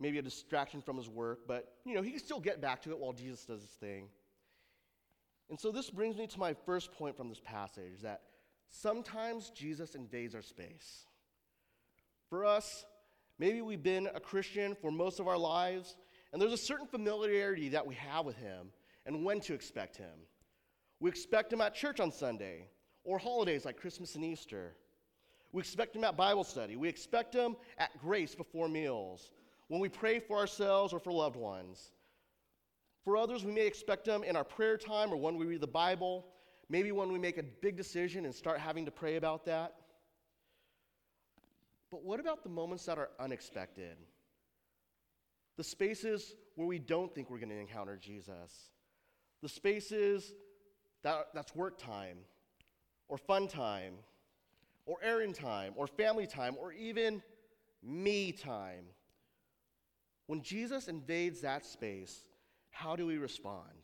maybe 0.00 0.18
a 0.18 0.22
distraction 0.22 0.82
from 0.82 0.96
his 0.96 1.08
work, 1.08 1.40
but 1.46 1.74
you 1.84 1.94
know, 1.94 2.02
he 2.02 2.10
can 2.10 2.20
still 2.20 2.40
get 2.40 2.60
back 2.60 2.82
to 2.82 2.90
it 2.90 2.98
while 2.98 3.12
Jesus 3.12 3.44
does 3.44 3.60
his 3.60 3.70
thing. 3.70 4.08
And 5.50 5.60
so 5.60 5.70
this 5.70 5.90
brings 5.90 6.16
me 6.16 6.26
to 6.26 6.38
my 6.38 6.54
first 6.66 6.92
point 6.92 7.16
from 7.16 7.28
this 7.28 7.40
passage 7.40 8.00
that 8.02 8.22
sometimes 8.70 9.50
Jesus 9.50 9.94
invades 9.94 10.34
our 10.34 10.42
space. 10.42 11.04
For 12.30 12.44
us, 12.44 12.84
maybe 13.44 13.60
we've 13.60 13.82
been 13.82 14.08
a 14.14 14.20
Christian 14.20 14.74
for 14.74 14.90
most 14.90 15.20
of 15.20 15.28
our 15.28 15.36
lives, 15.36 15.96
and 16.32 16.40
there's 16.40 16.54
a 16.54 16.56
certain 16.56 16.86
familiarity 16.86 17.68
that 17.68 17.86
we 17.86 17.94
have 17.94 18.24
with 18.24 18.36
him 18.36 18.68
and 19.04 19.22
when 19.22 19.38
to 19.40 19.52
expect 19.52 19.98
him. 19.98 20.16
We 20.98 21.10
expect 21.10 21.52
him 21.52 21.60
at 21.60 21.74
church 21.74 22.00
on 22.00 22.10
Sunday 22.10 22.68
or 23.04 23.18
holidays 23.18 23.66
like 23.66 23.76
Christmas 23.76 24.14
and 24.14 24.24
Easter. 24.24 24.72
We 25.52 25.60
expect 25.60 25.94
him 25.94 26.04
at 26.04 26.16
Bible 26.16 26.42
study. 26.42 26.76
We 26.76 26.88
expect 26.88 27.34
him 27.34 27.54
at 27.76 27.90
grace 28.00 28.34
before 28.34 28.66
meals, 28.66 29.30
when 29.68 29.78
we 29.78 29.90
pray 29.90 30.20
for 30.20 30.38
ourselves 30.38 30.94
or 30.94 30.98
for 30.98 31.12
loved 31.12 31.36
ones. 31.36 31.90
For 33.04 33.14
others, 33.14 33.44
we 33.44 33.52
may 33.52 33.66
expect 33.66 34.08
him 34.08 34.24
in 34.24 34.36
our 34.36 34.44
prayer 34.44 34.78
time 34.78 35.12
or 35.12 35.16
when 35.16 35.36
we 35.36 35.44
read 35.44 35.60
the 35.60 35.66
Bible, 35.66 36.24
maybe 36.70 36.92
when 36.92 37.12
we 37.12 37.18
make 37.18 37.36
a 37.36 37.42
big 37.42 37.76
decision 37.76 38.24
and 38.24 38.34
start 38.34 38.58
having 38.58 38.86
to 38.86 38.90
pray 38.90 39.16
about 39.16 39.44
that. 39.44 39.74
But 41.94 42.02
what 42.02 42.18
about 42.18 42.42
the 42.42 42.48
moments 42.48 42.84
that 42.86 42.98
are 42.98 43.10
unexpected? 43.20 43.96
The 45.56 45.62
spaces 45.62 46.34
where 46.56 46.66
we 46.66 46.80
don't 46.80 47.14
think 47.14 47.30
we're 47.30 47.38
going 47.38 47.50
to 47.50 47.60
encounter 47.60 47.96
Jesus. 47.96 48.72
The 49.42 49.48
spaces 49.48 50.34
that, 51.04 51.28
that's 51.34 51.54
work 51.54 51.78
time, 51.78 52.16
or 53.06 53.16
fun 53.16 53.46
time, 53.46 53.92
or 54.86 54.96
errand 55.04 55.36
time, 55.36 55.74
or 55.76 55.86
family 55.86 56.26
time, 56.26 56.56
or 56.60 56.72
even 56.72 57.22
me 57.80 58.32
time. 58.32 58.86
When 60.26 60.42
Jesus 60.42 60.88
invades 60.88 61.42
that 61.42 61.64
space, 61.64 62.24
how 62.70 62.96
do 62.96 63.06
we 63.06 63.18
respond? 63.18 63.83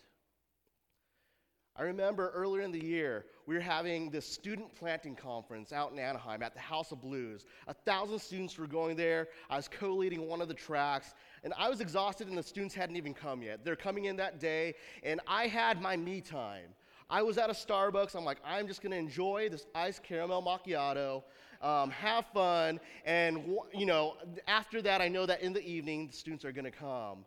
I 1.76 1.82
remember 1.82 2.30
earlier 2.34 2.62
in 2.62 2.72
the 2.72 2.84
year, 2.84 3.24
we 3.46 3.54
were 3.54 3.60
having 3.60 4.10
this 4.10 4.26
student 4.26 4.74
planting 4.74 5.14
conference 5.14 5.72
out 5.72 5.92
in 5.92 5.98
Anaheim 5.98 6.42
at 6.42 6.52
the 6.52 6.60
House 6.60 6.92
of 6.92 7.00
Blues. 7.00 7.46
A 7.68 7.74
thousand 7.74 8.18
students 8.18 8.58
were 8.58 8.66
going 8.66 8.96
there. 8.96 9.28
I 9.48 9.56
was 9.56 9.68
co 9.68 9.94
leading 9.94 10.26
one 10.26 10.40
of 10.40 10.48
the 10.48 10.54
tracks, 10.54 11.14
and 11.44 11.54
I 11.56 11.68
was 11.68 11.80
exhausted, 11.80 12.28
and 12.28 12.36
the 12.36 12.42
students 12.42 12.74
hadn't 12.74 12.96
even 12.96 13.14
come 13.14 13.40
yet. 13.42 13.64
They're 13.64 13.76
coming 13.76 14.06
in 14.06 14.16
that 14.16 14.40
day, 14.40 14.74
and 15.02 15.20
I 15.26 15.46
had 15.46 15.80
my 15.80 15.96
me 15.96 16.20
time. 16.20 16.74
I 17.08 17.22
was 17.22 17.38
at 17.38 17.50
a 17.50 17.54
Starbucks. 17.54 18.14
I'm 18.14 18.24
like, 18.24 18.38
I'm 18.44 18.66
just 18.66 18.82
going 18.82 18.92
to 18.92 18.98
enjoy 18.98 19.48
this 19.48 19.66
iced 19.74 20.02
caramel 20.02 20.42
macchiato, 20.42 21.22
um, 21.62 21.90
have 21.90 22.26
fun, 22.34 22.80
and 23.04 23.56
you 23.72 23.86
know, 23.86 24.16
after 24.48 24.82
that, 24.82 25.00
I 25.00 25.08
know 25.08 25.24
that 25.26 25.40
in 25.40 25.52
the 25.52 25.64
evening 25.64 26.08
the 26.08 26.12
students 26.12 26.44
are 26.44 26.52
going 26.52 26.64
to 26.64 26.70
come. 26.70 27.24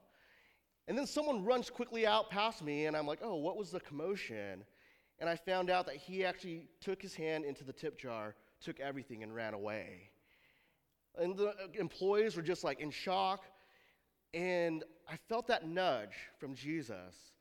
And 0.88 0.98
then 0.98 1.08
someone 1.08 1.46
runs 1.46 1.70
quickly 1.70 2.06
out 2.06 2.30
past 2.30 2.64
me, 2.64 2.88
and 2.88 2.98
I'm 2.98 3.08
like, 3.08 3.20
oh, 3.22 3.36
what 3.36 3.58
was 3.58 3.72
the 3.72 3.80
commotion? 3.80 4.64
And 5.20 5.30
I 5.30 5.36
found 5.36 5.70
out 5.70 5.86
that 5.86 5.96
he 5.96 6.26
actually 6.26 6.68
took 6.82 7.02
his 7.02 7.16
hand 7.16 7.46
into 7.46 7.64
the 7.64 7.72
tip 7.72 7.98
jar, 7.98 8.36
took 8.62 8.80
everything, 8.80 9.24
and 9.24 9.34
ran 9.34 9.54
away. 9.54 10.10
And 11.18 11.38
the 11.38 11.50
uh, 11.50 11.54
employees 11.76 12.36
were 12.36 12.42
just 12.42 12.64
like 12.64 12.80
in 12.80 12.92
shock. 12.92 13.46
And 14.34 14.84
I 15.08 15.16
felt 15.30 15.48
that 15.48 15.68
nudge 15.68 16.16
from 16.40 16.56
Jesus. 16.56 17.32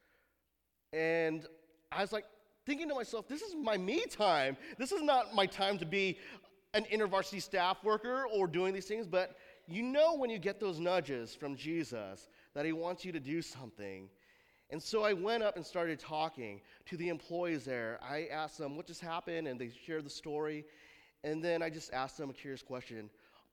And 0.93 1.47
I 1.91 2.03
was 2.03 2.13
like 2.13 2.27
thinking 2.67 2.89
to 2.89 2.95
myself, 2.95 3.27
this 3.27 3.43
is 3.43 3.55
my 3.55 3.79
me 3.79 4.05
time. 4.07 4.57
This 4.79 4.93
is 4.93 5.03
not 5.03 5.35
my 5.35 5.47
time 5.47 5.79
to 5.79 5.87
be 5.87 6.19
an 6.75 6.85
intervarsity 6.93 7.41
staff 7.41 7.83
worker 7.83 8.27
or 8.33 8.47
doing 8.47 8.73
these 8.73 8.87
things, 8.87 9.07
but 9.07 9.37
you 9.67 9.83
know 9.83 10.17
when 10.17 10.31
you 10.31 10.39
get 10.39 10.59
those 10.59 10.79
nudges 10.79 11.35
from 11.35 11.55
Jesus 11.55 12.29
that 12.55 12.65
he 12.65 12.73
wants 12.73 13.05
you 13.05 13.13
to 13.13 13.21
do 13.21 13.43
something. 13.43 14.09
And 14.71 14.83
so 14.83 15.03
I 15.03 15.13
went 15.13 15.43
up 15.43 15.57
and 15.57 15.65
started 15.65 15.99
talking 15.99 16.61
to 16.87 16.97
the 16.97 17.09
employees 17.09 17.65
there. 17.65 17.99
I 18.03 18.29
asked 18.33 18.59
them 18.59 18.77
what 18.77 18.87
just 18.87 19.01
happened, 19.01 19.47
and 19.47 19.61
they 19.61 19.71
shared 19.87 20.05
the 20.05 20.11
story. 20.11 20.65
And 21.25 21.45
then 21.45 21.63
I 21.63 21.71
just 21.71 21.93
asked 21.93 22.17
them 22.17 22.31
a 22.31 22.33
curious 22.33 22.63
question 22.63 23.11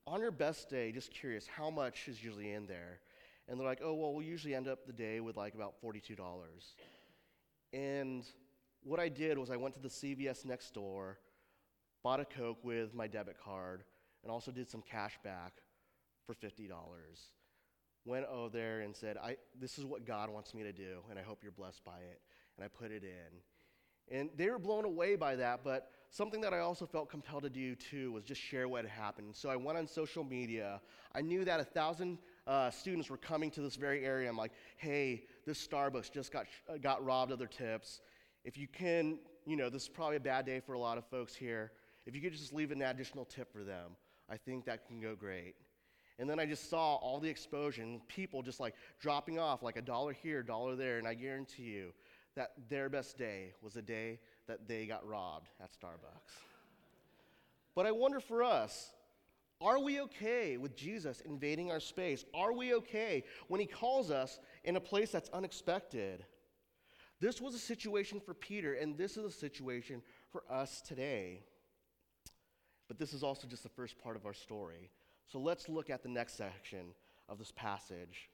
On 0.08 0.22
your 0.22 0.32
best 0.32 0.70
day, 0.70 0.92
just 0.92 1.14
curious, 1.14 1.46
how 1.46 1.70
much 1.70 2.08
is 2.08 2.24
usually 2.24 2.54
in 2.54 2.66
there? 2.68 3.00
And 3.48 3.60
they're 3.60 3.68
like, 3.68 3.82
oh, 3.84 3.94
well, 3.96 4.14
we 4.14 4.26
usually 4.26 4.56
end 4.56 4.68
up 4.68 4.86
the 4.86 4.94
day 4.94 5.20
with 5.20 5.36
like 5.36 5.56
about 5.56 5.74
$42. 5.84 6.16
And 7.74 8.24
what 8.84 9.00
I 9.00 9.10
did 9.10 9.38
was 9.38 9.50
I 9.50 9.56
went 9.56 9.74
to 9.74 9.82
the 9.82 9.90
CVS 9.90 10.46
next 10.46 10.74
door, 10.74 11.18
bought 12.04 12.20
a 12.20 12.26
Coke 12.26 12.64
with 12.64 12.94
my 12.94 13.08
debit 13.08 13.38
card, 13.44 13.84
and 14.24 14.32
also 14.32 14.52
did 14.52 14.70
some 14.70 14.84
cash 14.84 15.18
back 15.24 15.54
for 16.26 16.36
$50 16.36 16.70
went 18.10 18.26
over 18.26 18.50
there 18.50 18.82
and 18.82 18.96
said, 18.96 19.18
I, 19.18 19.38
This 19.60 19.78
is 19.78 19.86
what 19.86 20.06
God 20.06 20.30
wants 20.30 20.54
me 20.54 20.64
to 20.64 20.74
do, 20.74 21.00
and 21.10 21.20
I 21.20 21.22
hope 21.22 21.40
you're 21.44 21.52
blessed 21.52 21.86
by 21.86 22.00
it. 22.00 22.20
And 22.58 22.66
I 22.66 22.68
put 22.68 22.92
it 22.92 23.04
in. 23.04 24.18
And 24.18 24.30
they 24.36 24.50
were 24.50 24.60
blown 24.60 24.86
away 24.86 25.16
by 25.16 25.36
that, 25.36 25.62
but 25.64 25.92
something 26.10 26.42
that 26.42 26.54
I 26.54 26.60
also 26.60 26.88
felt 26.88 27.10
compelled 27.10 27.44
to 27.44 27.50
do 27.50 27.76
too 27.76 28.12
was 28.12 28.24
just 28.24 28.42
share 28.42 28.68
what 28.68 28.84
had 28.84 28.92
happened. 28.92 29.36
So 29.36 29.50
I 29.50 29.56
went 29.56 29.78
on 29.78 29.88
social 29.88 30.24
media. 30.24 30.82
I 31.14 31.22
knew 31.22 31.46
that 31.46 31.60
a 31.60 31.64
thousand 31.64 32.18
uh, 32.48 32.72
students 32.72 33.10
were 33.10 33.18
coming 33.18 33.52
to 33.52 33.62
this 33.62 33.76
very 33.76 34.04
area. 34.04 34.28
I'm 34.28 34.36
like, 34.36 34.52
hey, 34.78 35.26
this 35.46 35.66
Starbucks 35.66 36.12
just 36.12 36.32
got, 36.32 36.48
uh, 36.68 36.78
got 36.78 37.06
robbed 37.06 37.32
of 37.32 37.38
their 37.38 37.48
tips. 37.48 38.02
If 38.44 38.58
you 38.58 38.68
can, 38.68 39.20
you 39.46 39.56
know, 39.56 39.70
this 39.70 39.84
is 39.84 39.90
probably 39.90 40.18
a 40.18 40.22
bad 40.22 40.46
day 40.46 40.60
for 40.60 40.74
a 40.74 40.80
lot 40.80 40.98
of 40.98 41.06
folks 41.06 41.36
here. 41.36 41.72
If 42.08 42.16
you 42.16 42.22
could 42.22 42.34
just 42.34 42.52
leave 42.52 42.72
an 42.72 42.82
additional 42.82 43.26
tip 43.26 43.54
for 43.54 43.64
them, 43.64 43.92
I 44.28 44.38
think 44.38 44.66
that 44.66 44.88
can 44.88 45.00
go 45.00 45.16
great. 45.16 45.54
And 46.20 46.30
then 46.30 46.40
I 46.40 46.46
just 46.46 46.70
saw 46.70 46.96
all 46.96 47.20
the 47.20 47.30
explosion, 47.30 48.02
people 48.10 48.42
just 48.42 48.60
like 48.60 48.76
dropping 49.00 49.40
off 49.40 49.64
like 49.64 49.78
a 49.78 49.82
dollar 49.82 50.12
here, 50.12 50.44
dollar 50.44 50.76
there, 50.76 50.98
and 50.98 51.08
I 51.08 51.14
guarantee 51.14 51.64
you 51.64 51.94
that 52.36 52.52
their 52.70 52.90
best 52.90 53.18
day 53.18 53.54
was 53.62 53.74
the 53.74 53.82
day 53.82 54.20
that 54.48 54.68
they 54.68 54.86
got 54.86 55.08
robbed 55.08 55.50
at 55.64 55.72
Starbucks. 55.72 56.36
But 57.74 57.86
I 57.86 57.92
wonder 57.92 58.20
for 58.20 58.44
us, 58.44 58.92
are 59.62 59.80
we 59.80 60.02
okay 60.02 60.58
with 60.58 60.76
Jesus 60.76 61.22
invading 61.22 61.72
our 61.72 61.80
space? 61.80 62.26
Are 62.34 62.54
we 62.54 62.74
okay 62.76 63.24
when 63.48 63.62
he 63.62 63.66
calls 63.66 64.12
us 64.12 64.40
in 64.66 64.76
a 64.76 64.80
place 64.82 65.12
that's 65.12 65.30
unexpected? 65.30 66.26
This 67.22 67.42
was 67.42 67.56
a 67.56 67.60
situation 67.60 68.20
for 68.20 68.34
Peter, 68.34 68.74
and 68.74 68.98
this 68.98 69.18
is 69.18 69.26
a 69.26 69.32
situation 69.32 70.02
for 70.32 70.44
us 70.50 70.82
today. 70.82 71.44
But 72.88 72.98
this 72.98 73.14
is 73.14 73.24
also 73.24 73.48
just 73.48 73.64
the 73.64 73.70
first 73.70 73.98
part 74.02 74.16
of 74.16 74.26
our 74.26 74.34
story. 74.34 74.90
So 75.32 75.40
let's 75.40 75.70
look 75.70 75.90
at 75.90 76.02
the 76.02 76.10
next 76.10 76.38
section 76.38 76.94
of 77.28 77.38
this 77.38 77.52
passage. 77.52 78.30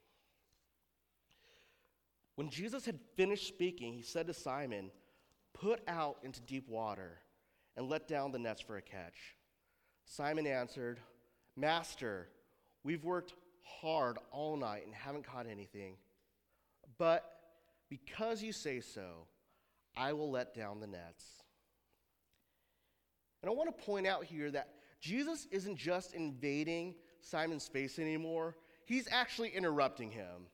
When 2.35 2.49
Jesus 2.49 2.85
had 2.85 2.99
finished 3.15 3.47
speaking, 3.47 3.93
he 3.93 4.01
said 4.01 4.27
to 4.27 4.33
Simon, 4.33 4.91
Put 5.53 5.81
out 5.87 6.17
into 6.23 6.41
deep 6.41 6.67
water 6.67 7.19
and 7.77 7.89
let 7.89 8.07
down 8.07 8.31
the 8.31 8.39
nets 8.39 8.61
for 8.61 8.77
a 8.77 8.81
catch. 8.81 9.35
Simon 10.05 10.45
answered, 10.45 10.99
Master, 11.55 12.27
we've 12.83 13.05
worked 13.05 13.33
hard 13.63 14.17
all 14.31 14.57
night 14.57 14.85
and 14.85 14.93
haven't 14.93 15.25
caught 15.25 15.47
anything. 15.47 15.95
But 16.97 17.23
because 17.89 18.43
you 18.43 18.51
say 18.51 18.81
so, 18.81 19.27
I 19.95 20.13
will 20.13 20.29
let 20.29 20.53
down 20.53 20.81
the 20.81 20.87
nets. 20.87 21.25
And 23.41 23.49
I 23.49 23.53
want 23.53 23.77
to 23.77 23.85
point 23.85 24.07
out 24.07 24.25
here 24.25 24.51
that 24.51 24.75
Jesus 25.05 25.47
isn't 25.51 25.77
just 25.77 26.15
invading 26.15 26.95
Simon's 27.21 27.63
space 27.63 28.00
anymore, 28.00 28.55
he's 28.85 29.07
actually 29.12 29.50
interrupting 29.50 30.09
him. 30.09 30.47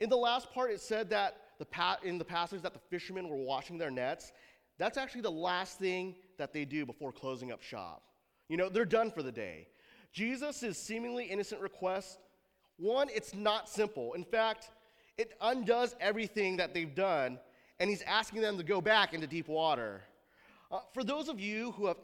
In 0.00 0.10
the 0.10 0.16
last 0.16 0.52
part, 0.52 0.70
it 0.70 0.80
said 0.82 1.08
that 1.08 1.36
the 1.58 1.64
pa- 1.64 1.96
in 2.02 2.18
the 2.18 2.24
passage 2.24 2.60
that 2.60 2.74
the 2.74 2.80
fishermen 2.90 3.30
were 3.30 3.38
washing 3.38 3.78
their 3.78 3.90
nets. 3.90 4.32
that's 4.76 4.98
actually 4.98 5.22
the 5.22 5.30
last 5.30 5.78
thing 5.78 6.14
that 6.36 6.52
they 6.52 6.66
do 6.66 6.84
before 6.84 7.12
closing 7.12 7.50
up 7.50 7.62
shop. 7.62 8.02
You 8.50 8.58
know, 8.58 8.68
they're 8.68 8.84
done 8.84 9.10
for 9.10 9.22
the 9.22 9.32
day. 9.32 9.68
Jesus' 10.12 10.76
seemingly 10.76 11.24
innocent 11.24 11.62
request, 11.62 12.18
one, 12.76 13.08
it's 13.12 13.34
not 13.34 13.70
simple. 13.70 14.12
In 14.12 14.22
fact, 14.22 14.70
it 15.16 15.32
undoes 15.40 15.96
everything 15.98 16.58
that 16.58 16.74
they've 16.74 16.94
done, 16.94 17.38
and 17.80 17.88
he's 17.88 18.02
asking 18.02 18.42
them 18.42 18.58
to 18.58 18.62
go 18.62 18.82
back 18.82 19.14
into 19.14 19.26
deep 19.26 19.48
water. 19.48 20.02
Uh, 20.70 20.80
for 20.92 21.02
those 21.02 21.28
of 21.28 21.40
you 21.40 21.72
who 21.72 21.86
have 21.86 21.96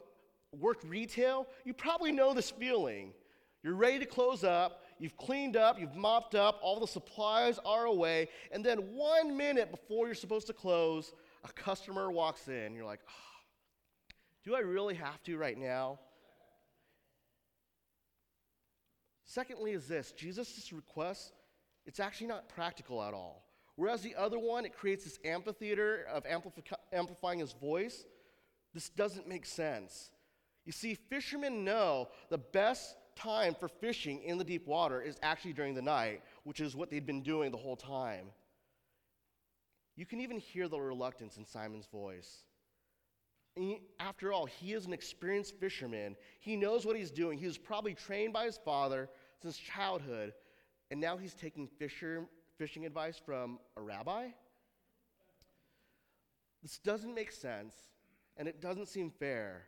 worked 0.59 0.83
retail, 0.83 1.47
you 1.63 1.73
probably 1.73 2.11
know 2.11 2.33
this 2.33 2.51
feeling. 2.51 3.13
You're 3.63 3.75
ready 3.75 3.99
to 3.99 4.05
close 4.05 4.43
up, 4.43 4.83
you've 4.99 5.17
cleaned 5.17 5.57
up, 5.57 5.79
you've 5.79 5.95
mopped 5.95 6.35
up, 6.35 6.59
all 6.61 6.79
the 6.79 6.87
supplies 6.87 7.59
are 7.65 7.85
away, 7.85 8.29
and 8.51 8.63
then 8.63 8.77
one 8.93 9.35
minute 9.35 9.71
before 9.71 10.05
you're 10.05 10.15
supposed 10.15 10.47
to 10.47 10.53
close, 10.53 11.13
a 11.43 11.51
customer 11.51 12.11
walks 12.11 12.47
in. 12.47 12.75
You're 12.75 12.85
like, 12.85 12.99
oh, 13.09 14.13
do 14.43 14.55
I 14.55 14.59
really 14.59 14.93
have 14.95 15.21
to 15.23 15.37
right 15.37 15.57
now? 15.57 15.99
Secondly, 19.23 19.71
is 19.71 19.87
this 19.87 20.11
Jesus' 20.11 20.71
request, 20.71 21.33
it's 21.87 21.99
actually 21.99 22.27
not 22.27 22.47
practical 22.47 23.01
at 23.01 23.13
all. 23.13 23.45
Whereas 23.75 24.01
the 24.01 24.15
other 24.15 24.39
one, 24.39 24.63
it 24.63 24.77
creates 24.77 25.03
this 25.03 25.19
amphitheater 25.25 26.05
of 26.11 26.23
amplifying 26.93 27.39
his 27.39 27.53
voice, 27.53 28.05
this 28.73 28.89
doesn't 28.89 29.27
make 29.27 29.45
sense. 29.45 30.11
You 30.65 30.71
see, 30.71 30.95
fishermen 30.95 31.63
know 31.63 32.09
the 32.29 32.37
best 32.37 32.95
time 33.15 33.55
for 33.57 33.67
fishing 33.67 34.21
in 34.23 34.37
the 34.37 34.43
deep 34.43 34.67
water 34.67 35.01
is 35.01 35.17
actually 35.21 35.53
during 35.53 35.73
the 35.73 35.81
night, 35.81 36.21
which 36.43 36.59
is 36.59 36.75
what 36.75 36.89
they'd 36.89 37.05
been 37.05 37.21
doing 37.21 37.51
the 37.51 37.57
whole 37.57 37.75
time. 37.75 38.25
You 39.95 40.05
can 40.05 40.19
even 40.19 40.37
hear 40.37 40.67
the 40.67 40.79
reluctance 40.79 41.37
in 41.37 41.45
Simon's 41.45 41.87
voice. 41.87 42.43
After 43.99 44.33
all, 44.33 44.45
he 44.45 44.73
is 44.73 44.85
an 44.85 44.91
experienced 44.91 45.55
fisherman. 45.59 46.17
He 46.41 46.57
knows 46.57 46.85
what 46.85 46.97
he's 46.97 47.11
doing. 47.11 47.37
He 47.37 47.45
was 47.45 47.57
probably 47.57 47.93
trained 47.93 48.33
by 48.33 48.43
his 48.45 48.57
father 48.57 49.07
since 49.41 49.57
childhood, 49.57 50.33
and 50.91 50.99
now 50.99 51.15
he's 51.15 51.33
taking 51.33 51.67
fisher, 51.67 52.25
fishing 52.57 52.85
advice 52.85 53.21
from 53.23 53.59
a 53.77 53.81
rabbi? 53.81 54.27
This 56.61 56.79
doesn't 56.79 57.13
make 57.13 57.31
sense, 57.31 57.73
and 58.35 58.47
it 58.47 58.59
doesn't 58.59 58.87
seem 58.87 59.09
fair. 59.09 59.67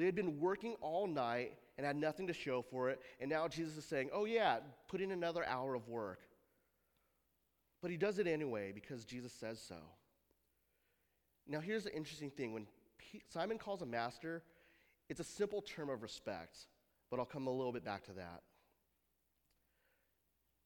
They 0.00 0.06
had 0.06 0.14
been 0.14 0.40
working 0.40 0.76
all 0.80 1.06
night 1.06 1.58
and 1.76 1.86
had 1.86 1.94
nothing 1.94 2.26
to 2.28 2.32
show 2.32 2.62
for 2.62 2.88
it, 2.88 3.02
and 3.20 3.28
now 3.28 3.46
Jesus 3.48 3.76
is 3.76 3.84
saying, 3.84 4.08
Oh, 4.14 4.24
yeah, 4.24 4.60
put 4.88 5.02
in 5.02 5.12
another 5.12 5.44
hour 5.44 5.74
of 5.74 5.88
work. 5.88 6.20
But 7.82 7.90
he 7.90 7.98
does 7.98 8.18
it 8.18 8.26
anyway 8.26 8.72
because 8.72 9.04
Jesus 9.04 9.30
says 9.30 9.60
so. 9.60 9.76
Now, 11.46 11.60
here's 11.60 11.84
the 11.84 11.94
interesting 11.94 12.30
thing 12.30 12.54
when 12.54 12.66
Simon 13.28 13.58
calls 13.58 13.82
a 13.82 13.86
master, 13.86 14.42
it's 15.10 15.20
a 15.20 15.24
simple 15.24 15.60
term 15.60 15.90
of 15.90 16.02
respect, 16.02 16.56
but 17.10 17.20
I'll 17.20 17.26
come 17.26 17.46
a 17.46 17.52
little 17.52 17.72
bit 17.72 17.84
back 17.84 18.02
to 18.04 18.12
that. 18.14 18.40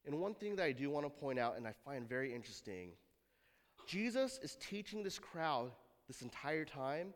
And 0.07 0.21
one 0.21 0.35
thing 0.35 0.55
that 0.57 0.64
I 0.64 0.71
do 0.71 0.91
want 0.91 1.07
to 1.07 1.11
point 1.11 1.41
out, 1.41 1.57
and 1.57 1.67
I 1.67 1.73
find 1.85 2.09
very 2.09 2.33
interesting 2.33 2.91
Jesus 3.85 4.38
is 4.45 4.57
teaching 4.61 5.03
this 5.03 5.19
crowd 5.19 5.73
this 6.07 6.23
entire 6.23 6.64
time, 6.64 7.14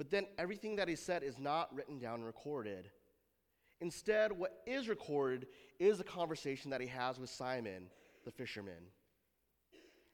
but 0.00 0.10
then 0.10 0.24
everything 0.38 0.76
that 0.76 0.88
he 0.88 0.96
said 0.96 1.22
is 1.22 1.38
not 1.38 1.68
written 1.74 1.98
down 1.98 2.14
and 2.14 2.24
recorded. 2.24 2.90
Instead, 3.82 4.32
what 4.32 4.62
is 4.66 4.88
recorded 4.88 5.46
is 5.78 6.00
a 6.00 6.04
conversation 6.04 6.70
that 6.70 6.80
he 6.80 6.86
has 6.86 7.18
with 7.18 7.28
Simon, 7.28 7.90
the 8.24 8.30
fisherman. 8.30 8.82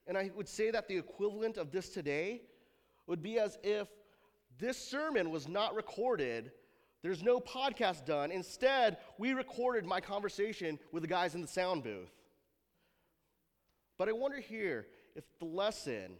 And 0.08 0.18
I 0.18 0.32
would 0.34 0.48
say 0.48 0.72
that 0.72 0.88
the 0.88 0.96
equivalent 0.96 1.56
of 1.56 1.70
this 1.70 1.90
today 1.90 2.40
would 3.06 3.22
be 3.22 3.38
as 3.38 3.58
if 3.62 3.86
this 4.58 4.76
sermon 4.76 5.30
was 5.30 5.46
not 5.46 5.72
recorded. 5.76 6.50
There's 7.04 7.22
no 7.22 7.38
podcast 7.38 8.04
done. 8.04 8.32
Instead, 8.32 8.96
we 9.18 9.34
recorded 9.34 9.84
my 9.84 10.00
conversation 10.00 10.80
with 10.90 11.04
the 11.04 11.08
guys 11.08 11.36
in 11.36 11.42
the 11.42 11.46
sound 11.46 11.84
booth. 11.84 12.10
But 13.98 14.08
I 14.08 14.12
wonder 14.14 14.40
here 14.40 14.88
if 15.14 15.22
the 15.38 15.44
lesson 15.44 16.16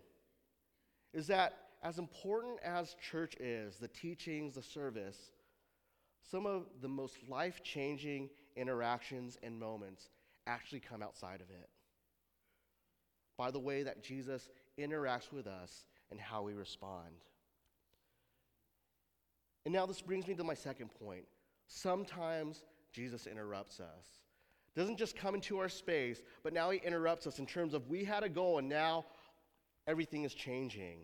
is 1.12 1.26
that 1.26 1.65
as 1.82 1.98
important 1.98 2.58
as 2.64 2.96
church 3.10 3.34
is, 3.40 3.76
the 3.76 3.88
teachings, 3.88 4.54
the 4.54 4.62
service, 4.62 5.30
some 6.30 6.46
of 6.46 6.66
the 6.80 6.88
most 6.88 7.16
life 7.28 7.62
changing 7.62 8.30
interactions 8.56 9.38
and 9.42 9.58
moments 9.58 10.08
actually 10.46 10.80
come 10.80 11.02
outside 11.02 11.40
of 11.40 11.50
it. 11.50 11.68
By 13.36 13.50
the 13.50 13.58
way 13.58 13.82
that 13.82 14.02
Jesus 14.02 14.48
interacts 14.78 15.30
with 15.32 15.46
us 15.46 15.86
and 16.10 16.18
how 16.18 16.42
we 16.42 16.54
respond. 16.54 17.20
And 19.64 19.74
now 19.74 19.84
this 19.84 20.00
brings 20.00 20.26
me 20.26 20.34
to 20.34 20.44
my 20.44 20.54
second 20.54 20.90
point. 20.98 21.24
Sometimes 21.66 22.62
Jesus 22.92 23.26
interrupts 23.26 23.80
us. 23.80 24.06
Doesn't 24.74 24.98
just 24.98 25.16
come 25.16 25.34
into 25.34 25.58
our 25.58 25.68
space, 25.68 26.22
but 26.42 26.52
now 26.52 26.70
he 26.70 26.78
interrupts 26.78 27.26
us 27.26 27.38
in 27.38 27.46
terms 27.46 27.74
of 27.74 27.88
we 27.88 28.04
had 28.04 28.22
a 28.22 28.28
goal 28.28 28.58
and 28.58 28.68
now 28.68 29.06
everything 29.86 30.24
is 30.24 30.34
changing. 30.34 30.98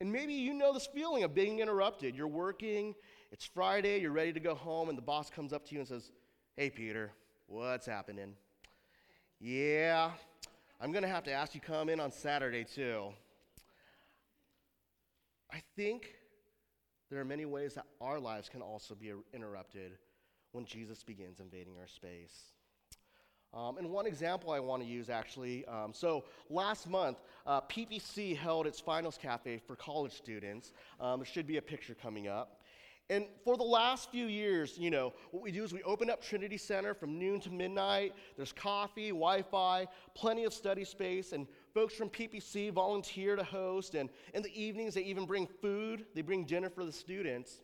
And 0.00 0.12
maybe 0.12 0.34
you 0.34 0.52
know 0.52 0.72
this 0.72 0.86
feeling 0.86 1.24
of 1.24 1.34
being 1.34 1.60
interrupted. 1.60 2.14
You're 2.14 2.28
working, 2.28 2.94
it's 3.32 3.46
Friday, 3.46 4.00
you're 4.00 4.12
ready 4.12 4.32
to 4.32 4.40
go 4.40 4.54
home, 4.54 4.88
and 4.88 4.98
the 4.98 5.02
boss 5.02 5.30
comes 5.30 5.52
up 5.52 5.66
to 5.66 5.74
you 5.74 5.80
and 5.80 5.88
says, 5.88 6.10
Hey, 6.56 6.70
Peter, 6.70 7.12
what's 7.46 7.86
happening? 7.86 8.34
Yeah, 9.40 10.10
I'm 10.80 10.92
going 10.92 11.02
to 11.02 11.08
have 11.08 11.24
to 11.24 11.32
ask 11.32 11.54
you 11.54 11.60
come 11.60 11.88
in 11.88 12.00
on 12.00 12.12
Saturday, 12.12 12.64
too. 12.64 13.08
I 15.52 15.62
think 15.76 16.14
there 17.10 17.20
are 17.20 17.24
many 17.24 17.44
ways 17.44 17.74
that 17.74 17.86
our 18.00 18.18
lives 18.18 18.48
can 18.48 18.62
also 18.62 18.94
be 18.94 19.12
interrupted 19.32 19.92
when 20.52 20.64
Jesus 20.64 21.02
begins 21.02 21.40
invading 21.40 21.74
our 21.78 21.86
space. 21.86 22.55
Um, 23.56 23.78
and 23.78 23.90
one 23.90 24.06
example 24.06 24.50
I 24.50 24.60
want 24.60 24.82
to 24.82 24.88
use 24.88 25.08
actually 25.08 25.64
um, 25.64 25.94
so 25.94 26.24
last 26.50 26.88
month, 26.90 27.16
uh, 27.46 27.62
PPC 27.62 28.36
held 28.36 28.66
its 28.66 28.78
finals 28.78 29.18
cafe 29.20 29.60
for 29.66 29.76
college 29.76 30.12
students. 30.12 30.72
Um, 31.00 31.20
there 31.20 31.26
should 31.26 31.46
be 31.46 31.56
a 31.56 31.62
picture 31.62 31.94
coming 31.94 32.28
up. 32.28 32.60
And 33.08 33.26
for 33.44 33.56
the 33.56 33.62
last 33.62 34.10
few 34.10 34.26
years, 34.26 34.76
you 34.76 34.90
know, 34.90 35.14
what 35.30 35.42
we 35.42 35.52
do 35.52 35.62
is 35.62 35.72
we 35.72 35.82
open 35.84 36.10
up 36.10 36.20
Trinity 36.22 36.58
Center 36.58 36.92
from 36.92 37.18
noon 37.18 37.40
to 37.42 37.50
midnight. 37.50 38.14
There's 38.36 38.52
coffee, 38.52 39.08
Wi 39.08 39.42
Fi, 39.42 39.86
plenty 40.14 40.44
of 40.44 40.52
study 40.52 40.84
space, 40.84 41.32
and 41.32 41.46
folks 41.72 41.94
from 41.94 42.10
PPC 42.10 42.72
volunteer 42.72 43.36
to 43.36 43.44
host. 43.44 43.94
And 43.94 44.10
in 44.34 44.42
the 44.42 44.60
evenings, 44.60 44.94
they 44.94 45.02
even 45.02 45.24
bring 45.24 45.46
food, 45.46 46.04
they 46.14 46.20
bring 46.20 46.44
dinner 46.44 46.68
for 46.68 46.84
the 46.84 46.92
students. 46.92 47.60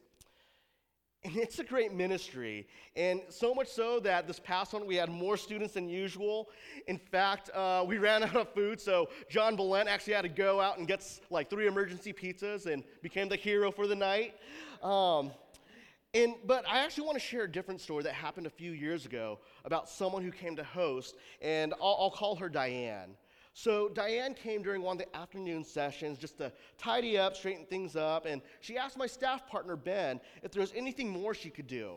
And 1.25 1.37
it's 1.37 1.61
a 1.61 1.65
great 1.65 1.93
ministry. 1.93 2.67
And 2.97 3.21
so 3.29 3.55
much 3.55 3.69
so 3.69 4.01
that 4.01 4.27
this 4.27 4.41
past 4.41 4.73
one 4.73 4.87
we 4.87 4.97
had 4.97 5.09
more 5.09 5.37
students 5.37 5.75
than 5.75 5.89
usual. 5.89 6.49
In 6.89 6.99
fact, 6.99 7.49
uh, 7.55 7.85
we 7.87 7.99
ran 8.09 8.25
out 8.25 8.35
of 8.35 8.53
food, 8.55 8.81
so 8.81 9.09
John 9.31 9.55
Belent 9.55 9.89
actually 9.89 10.15
had 10.15 10.23
to 10.23 10.29
go 10.29 10.61
out 10.61 10.79
and 10.79 10.89
get 10.89 11.07
like 11.31 11.49
three 11.49 11.69
emergency 11.69 12.13
pizzas 12.13 12.67
and 12.67 12.83
became 13.03 13.29
the 13.29 13.37
hero 13.37 13.71
for 13.71 13.87
the 13.87 13.95
night. 13.95 14.35
Um, 14.83 15.31
and, 16.13 16.35
but 16.45 16.69
I 16.69 16.81
actually 16.81 17.07
want 17.07 17.17
to 17.19 17.25
share 17.25 17.45
a 17.45 17.51
different 17.51 17.81
story 17.81 18.03
that 18.03 18.13
happened 18.13 18.47
a 18.47 18.51
few 18.51 18.73
years 18.73 19.07
ago 19.07 19.39
about 19.65 19.89
someone 19.89 20.23
who 20.23 20.33
came 20.33 20.57
to 20.57 20.65
host, 20.65 21.15
and 21.41 21.73
I'll, 21.81 21.97
I'll 22.01 22.11
call 22.11 22.37
her 22.37 22.49
Diane. 22.49 23.17
So 23.55 23.89
Diane 23.89 24.35
came 24.35 24.63
during 24.63 24.83
one 24.83 24.99
of 24.99 25.07
the 25.07 25.17
afternoon 25.17 25.63
sessions 25.63 26.19
just 26.19 26.39
to 26.39 26.53
tidy 26.79 27.19
up, 27.19 27.37
straighten 27.37 27.67
things 27.67 27.97
up, 27.97 28.25
and 28.25 28.41
she 28.61 28.79
asked 28.79 28.97
my 28.97 29.07
staff 29.07 29.47
partner 29.47 29.77
Ben 29.77 30.21
if 30.43 30.53
there 30.53 30.63
was 30.63 30.73
anything 30.75 31.11
more 31.11 31.35
she 31.35 31.51
could 31.51 31.67
do. 31.67 31.97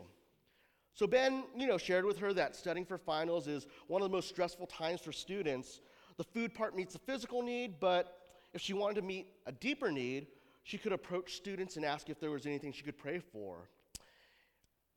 So 0.94 1.06
Ben, 1.06 1.44
you 1.56 1.66
know, 1.66 1.78
shared 1.78 2.04
with 2.04 2.18
her 2.18 2.32
that 2.34 2.56
studying 2.56 2.86
for 2.86 2.98
finals 2.98 3.48
is 3.48 3.66
one 3.86 4.02
of 4.02 4.10
the 4.10 4.14
most 4.14 4.28
stressful 4.28 4.66
times 4.66 5.00
for 5.00 5.12
students. 5.12 5.80
The 6.16 6.24
food 6.24 6.54
part 6.54 6.74
meets 6.74 6.92
the 6.92 6.98
physical 7.00 7.42
need, 7.42 7.80
but 7.80 8.18
if 8.52 8.60
she 8.60 8.72
wanted 8.72 8.96
to 8.96 9.02
meet 9.02 9.26
a 9.46 9.52
deeper 9.52 9.90
need, 9.90 10.26
she 10.62 10.78
could 10.78 10.92
approach 10.92 11.34
students 11.34 11.76
and 11.76 11.84
ask 11.84 12.08
if 12.10 12.18
there 12.18 12.30
was 12.30 12.46
anything 12.46 12.72
she 12.72 12.82
could 12.82 12.98
pray 12.98 13.18
for. 13.18 13.68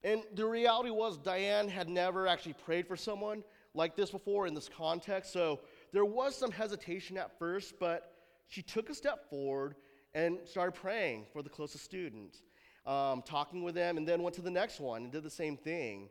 And 0.03 0.23
the 0.33 0.45
reality 0.45 0.89
was 0.89 1.17
Diane 1.17 1.67
had 1.67 1.89
never 1.89 2.27
actually 2.27 2.53
prayed 2.53 2.87
for 2.87 2.95
someone 2.95 3.43
like 3.73 3.95
this 3.95 4.11
before 4.11 4.47
in 4.47 4.53
this 4.53 4.69
context, 4.69 5.31
so 5.33 5.59
there 5.91 6.05
was 6.05 6.35
some 6.35 6.51
hesitation 6.51 7.17
at 7.17 7.37
first, 7.39 7.79
but 7.79 8.13
she 8.47 8.61
took 8.61 8.89
a 8.89 8.95
step 8.95 9.29
forward 9.29 9.75
and 10.13 10.39
started 10.45 10.73
praying 10.73 11.25
for 11.31 11.41
the 11.41 11.49
closest 11.49 11.83
student, 11.83 12.37
um, 12.85 13.21
talking 13.21 13.63
with 13.63 13.75
them, 13.75 13.97
and 13.97 14.07
then 14.07 14.23
went 14.23 14.35
to 14.35 14.41
the 14.41 14.51
next 14.51 14.79
one 14.79 15.03
and 15.03 15.11
did 15.11 15.23
the 15.23 15.29
same 15.29 15.55
thing. 15.55 16.09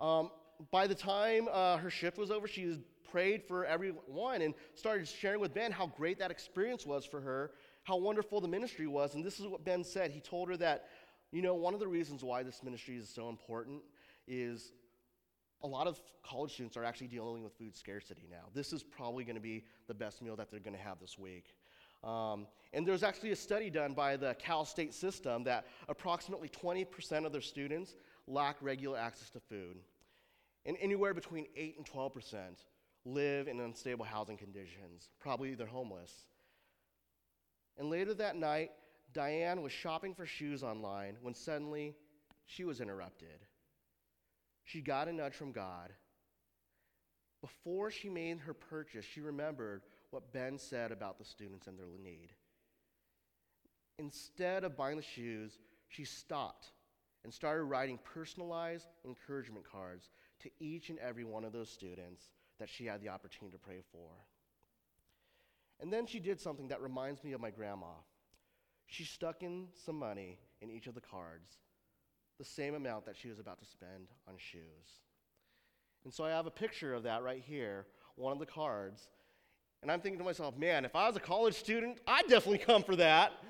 Um, 0.00 0.30
by 0.70 0.86
the 0.86 0.94
time 0.94 1.48
uh, 1.52 1.76
her 1.76 1.90
shift 1.90 2.18
was 2.18 2.30
over, 2.30 2.48
she 2.48 2.78
prayed 3.10 3.42
for 3.44 3.64
everyone 3.64 4.42
and 4.42 4.54
started 4.74 5.08
sharing 5.08 5.40
with 5.40 5.54
Ben 5.54 5.72
how 5.72 5.86
great 5.86 6.18
that 6.18 6.30
experience 6.30 6.84
was 6.84 7.04
for 7.04 7.20
her, 7.20 7.52
how 7.84 7.96
wonderful 7.96 8.40
the 8.40 8.48
ministry 8.48 8.86
was. 8.86 9.14
And 9.14 9.24
this 9.24 9.40
is 9.40 9.46
what 9.46 9.64
Ben 9.64 9.84
said. 9.84 10.10
He 10.10 10.20
told 10.20 10.48
her 10.48 10.56
that, 10.58 10.88
you 11.32 11.42
know, 11.42 11.54
one 11.54 11.74
of 11.74 11.80
the 11.80 11.88
reasons 11.88 12.22
why 12.22 12.42
this 12.42 12.62
ministry 12.62 12.96
is 12.96 13.08
so 13.08 13.28
important 13.28 13.82
is 14.26 14.72
a 15.62 15.66
lot 15.66 15.86
of 15.86 16.00
college 16.22 16.52
students 16.52 16.76
are 16.76 16.84
actually 16.84 17.08
dealing 17.08 17.42
with 17.42 17.52
food 17.54 17.76
scarcity 17.76 18.28
now. 18.30 18.48
This 18.54 18.72
is 18.72 18.82
probably 18.82 19.24
going 19.24 19.36
to 19.36 19.42
be 19.42 19.64
the 19.86 19.94
best 19.94 20.22
meal 20.22 20.36
that 20.36 20.50
they're 20.50 20.60
going 20.60 20.76
to 20.76 20.82
have 20.82 21.00
this 21.00 21.18
week. 21.18 21.54
Um, 22.04 22.46
and 22.72 22.86
there's 22.86 23.02
actually 23.02 23.32
a 23.32 23.36
study 23.36 23.70
done 23.70 23.92
by 23.92 24.16
the 24.16 24.34
Cal 24.38 24.64
State 24.64 24.94
system 24.94 25.44
that 25.44 25.66
approximately 25.88 26.48
20% 26.48 27.26
of 27.26 27.32
their 27.32 27.40
students 27.40 27.96
lack 28.26 28.56
regular 28.60 28.98
access 28.98 29.30
to 29.30 29.40
food. 29.40 29.78
And 30.64 30.76
anywhere 30.80 31.14
between 31.14 31.46
8 31.56 31.76
and 31.78 31.86
12% 31.86 32.38
live 33.04 33.48
in 33.48 33.60
unstable 33.60 34.04
housing 34.04 34.36
conditions. 34.36 35.10
Probably 35.18 35.54
they're 35.54 35.66
homeless. 35.66 36.12
And 37.78 37.90
later 37.90 38.14
that 38.14 38.36
night, 38.36 38.70
Diane 39.12 39.62
was 39.62 39.72
shopping 39.72 40.14
for 40.14 40.26
shoes 40.26 40.62
online 40.62 41.16
when 41.22 41.34
suddenly 41.34 41.94
she 42.44 42.64
was 42.64 42.80
interrupted. 42.80 43.46
She 44.68 44.82
got 44.82 45.08
a 45.08 45.12
nudge 45.14 45.32
from 45.32 45.52
God. 45.52 45.94
Before 47.40 47.90
she 47.90 48.10
made 48.10 48.40
her 48.40 48.52
purchase, 48.52 49.04
she 49.06 49.22
remembered 49.22 49.80
what 50.10 50.30
Ben 50.34 50.58
said 50.58 50.92
about 50.92 51.18
the 51.18 51.24
students 51.24 51.66
and 51.66 51.78
their 51.78 51.86
need. 51.86 52.34
Instead 53.98 54.64
of 54.64 54.76
buying 54.76 54.98
the 54.98 55.02
shoes, 55.02 55.58
she 55.88 56.04
stopped 56.04 56.66
and 57.24 57.32
started 57.32 57.62
writing 57.62 57.98
personalized 58.04 58.88
encouragement 59.06 59.64
cards 59.64 60.10
to 60.40 60.50
each 60.60 60.90
and 60.90 60.98
every 60.98 61.24
one 61.24 61.44
of 61.44 61.54
those 61.54 61.70
students 61.70 62.24
that 62.58 62.68
she 62.68 62.84
had 62.84 63.00
the 63.00 63.08
opportunity 63.08 63.56
to 63.56 63.64
pray 63.64 63.80
for. 63.90 64.10
And 65.80 65.90
then 65.90 66.06
she 66.06 66.20
did 66.20 66.42
something 66.42 66.68
that 66.68 66.82
reminds 66.82 67.24
me 67.24 67.32
of 67.32 67.40
my 67.40 67.50
grandma. 67.50 67.94
She 68.86 69.04
stuck 69.04 69.42
in 69.42 69.68
some 69.86 69.96
money 69.96 70.38
in 70.60 70.70
each 70.70 70.88
of 70.88 70.94
the 70.94 71.00
cards, 71.00 71.56
the 72.38 72.44
same 72.44 72.74
amount 72.74 73.06
that 73.06 73.16
she 73.16 73.28
was 73.28 73.38
about 73.38 73.58
to 73.60 73.66
spend 73.66 74.08
on 74.28 74.34
shoes. 74.36 75.02
And 76.04 76.12
so 76.12 76.24
I 76.24 76.30
have 76.30 76.46
a 76.46 76.50
picture 76.50 76.94
of 76.94 77.02
that 77.02 77.22
right 77.22 77.42
here, 77.44 77.86
one 78.16 78.32
of 78.32 78.38
the 78.38 78.46
cards. 78.46 79.08
And 79.82 79.90
I'm 79.90 80.00
thinking 80.00 80.18
to 80.18 80.24
myself, 80.24 80.56
man, 80.56 80.84
if 80.84 80.94
I 80.94 81.06
was 81.06 81.16
a 81.16 81.20
college 81.20 81.54
student, 81.54 81.98
I'd 82.06 82.28
definitely 82.28 82.58
come 82.58 82.82
for 82.82 82.96
that. 82.96 83.32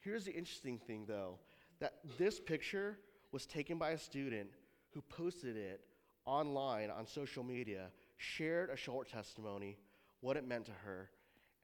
Here's 0.00 0.24
the 0.24 0.32
interesting 0.32 0.78
thing, 0.78 1.04
though 1.06 1.38
that 1.78 1.94
this 2.18 2.40
picture 2.40 2.98
was 3.32 3.44
taken 3.44 3.76
by 3.76 3.90
a 3.90 3.98
student 3.98 4.48
who 4.90 5.02
posted 5.02 5.56
it 5.56 5.82
online 6.24 6.90
on 6.90 7.06
social 7.06 7.44
media, 7.44 7.88
shared 8.16 8.70
a 8.70 8.76
short 8.76 9.10
testimony, 9.10 9.76
what 10.20 10.36
it 10.36 10.46
meant 10.46 10.64
to 10.64 10.72
her, 10.72 11.10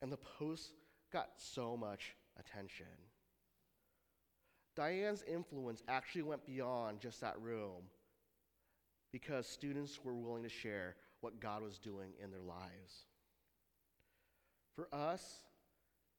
and 0.03 0.13
the 0.13 0.19
post 0.19 0.75
got 1.13 1.31
so 1.37 1.77
much 1.77 2.15
attention. 2.39 2.87
Diane's 4.75 5.23
influence 5.23 5.83
actually 5.89 6.23
went 6.23 6.47
beyond 6.47 7.01
just 7.01 7.21
that 7.21 7.41
room 7.41 7.83
because 9.13 9.47
students 9.47 10.01
were 10.03 10.15
willing 10.15 10.43
to 10.43 10.49
share 10.49 10.97
what 11.21 11.41
God 11.41 11.63
was 11.63 11.79
doing 11.79 12.13
in 12.23 12.31
their 12.31 12.41
lives. 12.41 13.07
For 14.75 14.89
us, 14.93 15.43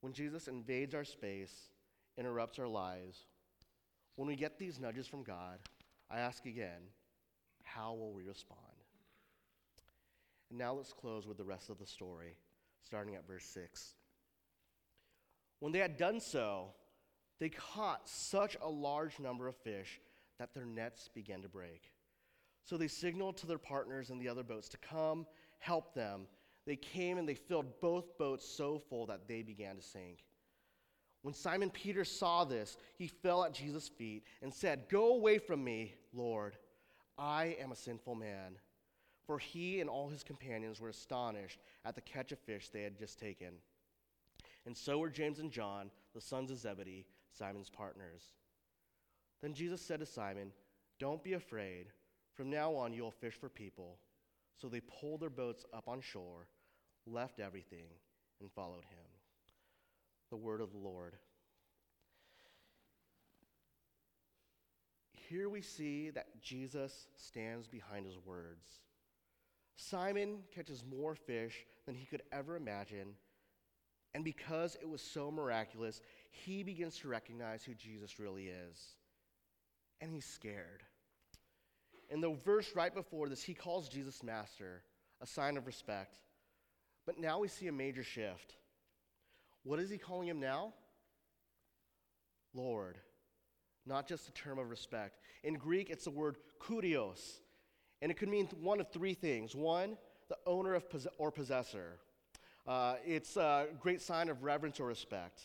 when 0.01 0.13
Jesus 0.13 0.47
invades 0.47 0.93
our 0.93 1.03
space, 1.03 1.69
interrupts 2.17 2.59
our 2.59 2.67
lives, 2.67 3.25
when 4.15 4.27
we 4.27 4.35
get 4.35 4.59
these 4.59 4.79
nudges 4.79 5.07
from 5.07 5.23
God, 5.23 5.57
I 6.11 6.19
ask 6.19 6.45
again, 6.45 6.81
how 7.63 7.93
will 7.93 8.13
we 8.13 8.21
respond? 8.23 8.59
And 10.49 10.59
now 10.59 10.73
let's 10.73 10.93
close 10.93 11.25
with 11.25 11.37
the 11.37 11.43
rest 11.43 11.71
of 11.71 11.79
the 11.79 11.87
story, 11.87 12.37
starting 12.83 13.15
at 13.15 13.27
verse 13.27 13.45
6. 13.45 13.95
When 15.59 15.71
they 15.71 15.79
had 15.79 15.97
done 15.97 16.19
so, 16.19 16.67
they 17.43 17.49
caught 17.49 18.07
such 18.07 18.55
a 18.61 18.69
large 18.69 19.19
number 19.19 19.49
of 19.49 19.57
fish 19.57 19.99
that 20.39 20.53
their 20.53 20.65
nets 20.65 21.09
began 21.13 21.41
to 21.41 21.49
break. 21.49 21.91
So 22.63 22.77
they 22.77 22.87
signaled 22.87 23.35
to 23.35 23.47
their 23.47 23.57
partners 23.57 24.11
in 24.11 24.17
the 24.17 24.29
other 24.29 24.43
boats 24.43 24.69
to 24.69 24.77
come 24.77 25.25
help 25.59 25.93
them. 25.93 26.21
They 26.65 26.77
came 26.77 27.17
and 27.17 27.27
they 27.27 27.35
filled 27.35 27.81
both 27.81 28.17
boats 28.17 28.47
so 28.47 28.81
full 28.89 29.07
that 29.07 29.27
they 29.27 29.41
began 29.41 29.75
to 29.75 29.81
sink. 29.81 30.23
When 31.21 31.33
Simon 31.33 31.69
Peter 31.69 32.05
saw 32.05 32.45
this, 32.45 32.77
he 32.97 33.07
fell 33.07 33.43
at 33.43 33.53
Jesus' 33.53 33.89
feet 33.89 34.23
and 34.41 34.53
said, 34.53 34.85
Go 34.87 35.13
away 35.13 35.37
from 35.37 35.61
me, 35.65 35.95
Lord. 36.13 36.55
I 37.17 37.57
am 37.59 37.73
a 37.73 37.75
sinful 37.75 38.15
man. 38.15 38.55
For 39.27 39.37
he 39.37 39.81
and 39.81 39.89
all 39.89 40.07
his 40.07 40.23
companions 40.23 40.79
were 40.79 40.87
astonished 40.87 41.59
at 41.83 41.95
the 41.95 42.01
catch 42.01 42.31
of 42.31 42.39
fish 42.39 42.69
they 42.69 42.83
had 42.83 42.97
just 42.97 43.19
taken. 43.19 43.55
And 44.65 44.77
so 44.77 44.99
were 44.99 45.09
James 45.09 45.39
and 45.39 45.51
John, 45.51 45.91
the 46.15 46.21
sons 46.21 46.49
of 46.49 46.57
Zebedee, 46.57 47.05
Simon's 47.37 47.69
partners. 47.69 48.23
Then 49.41 49.53
Jesus 49.53 49.81
said 49.81 49.99
to 49.99 50.05
Simon, 50.05 50.51
Don't 50.99 51.23
be 51.23 51.33
afraid. 51.33 51.87
From 52.35 52.49
now 52.49 52.73
on, 52.73 52.93
you 52.93 53.03
will 53.03 53.11
fish 53.11 53.35
for 53.35 53.49
people. 53.49 53.97
So 54.57 54.67
they 54.67 54.81
pulled 54.81 55.21
their 55.21 55.29
boats 55.29 55.65
up 55.73 55.87
on 55.87 56.01
shore, 56.01 56.47
left 57.05 57.39
everything, 57.39 57.87
and 58.39 58.51
followed 58.51 58.85
him 58.85 59.13
the 60.33 60.37
word 60.37 60.61
of 60.61 60.71
the 60.71 60.79
Lord. 60.79 61.13
Here 65.11 65.47
we 65.47 65.61
see 65.61 66.09
that 66.09 66.41
Jesus 66.41 67.05
stands 67.15 67.67
behind 67.67 68.07
his 68.07 68.17
words. 68.25 68.65
Simon 69.75 70.39
catches 70.53 70.83
more 70.83 71.13
fish 71.13 71.67
than 71.85 71.93
he 71.93 72.07
could 72.07 72.23
ever 72.31 72.55
imagine, 72.55 73.09
and 74.15 74.23
because 74.23 74.75
it 74.81 74.89
was 74.89 75.03
so 75.03 75.29
miraculous, 75.29 76.01
he 76.33 76.63
begins 76.63 76.97
to 76.97 77.07
recognize 77.07 77.63
who 77.63 77.75
Jesus 77.75 78.19
really 78.19 78.47
is. 78.47 78.95
And 80.01 80.11
he's 80.11 80.25
scared. 80.25 80.83
In 82.09 82.21
the 82.21 82.35
verse 82.43 82.71
right 82.75 82.93
before 82.93 83.29
this, 83.29 83.43
he 83.43 83.53
calls 83.53 83.87
Jesus 83.87 84.23
Master, 84.23 84.83
a 85.21 85.27
sign 85.27 85.57
of 85.57 85.67
respect. 85.67 86.17
But 87.05 87.19
now 87.19 87.39
we 87.39 87.47
see 87.47 87.67
a 87.67 87.71
major 87.71 88.03
shift. 88.03 88.55
What 89.63 89.79
is 89.79 89.89
he 89.89 89.97
calling 89.97 90.27
him 90.27 90.39
now? 90.39 90.73
Lord. 92.53 92.97
Not 93.85 94.07
just 94.07 94.27
a 94.27 94.31
term 94.31 94.57
of 94.57 94.69
respect. 94.69 95.19
In 95.43 95.55
Greek, 95.55 95.89
it's 95.89 96.05
the 96.05 96.11
word 96.11 96.37
kurios, 96.59 97.39
and 98.01 98.11
it 98.11 98.17
could 98.17 98.29
mean 98.29 98.47
one 98.59 98.79
of 98.79 98.91
three 98.91 99.13
things. 99.13 99.55
One, 99.55 99.97
the 100.29 100.37
owner 100.45 100.73
of 100.73 100.89
pos- 100.89 101.07
or 101.17 101.31
possessor. 101.31 101.99
Uh, 102.65 102.95
it's 103.05 103.35
a 103.35 103.67
great 103.79 104.01
sign 104.01 104.29
of 104.29 104.43
reverence 104.43 104.79
or 104.79 104.87
respect. 104.87 105.41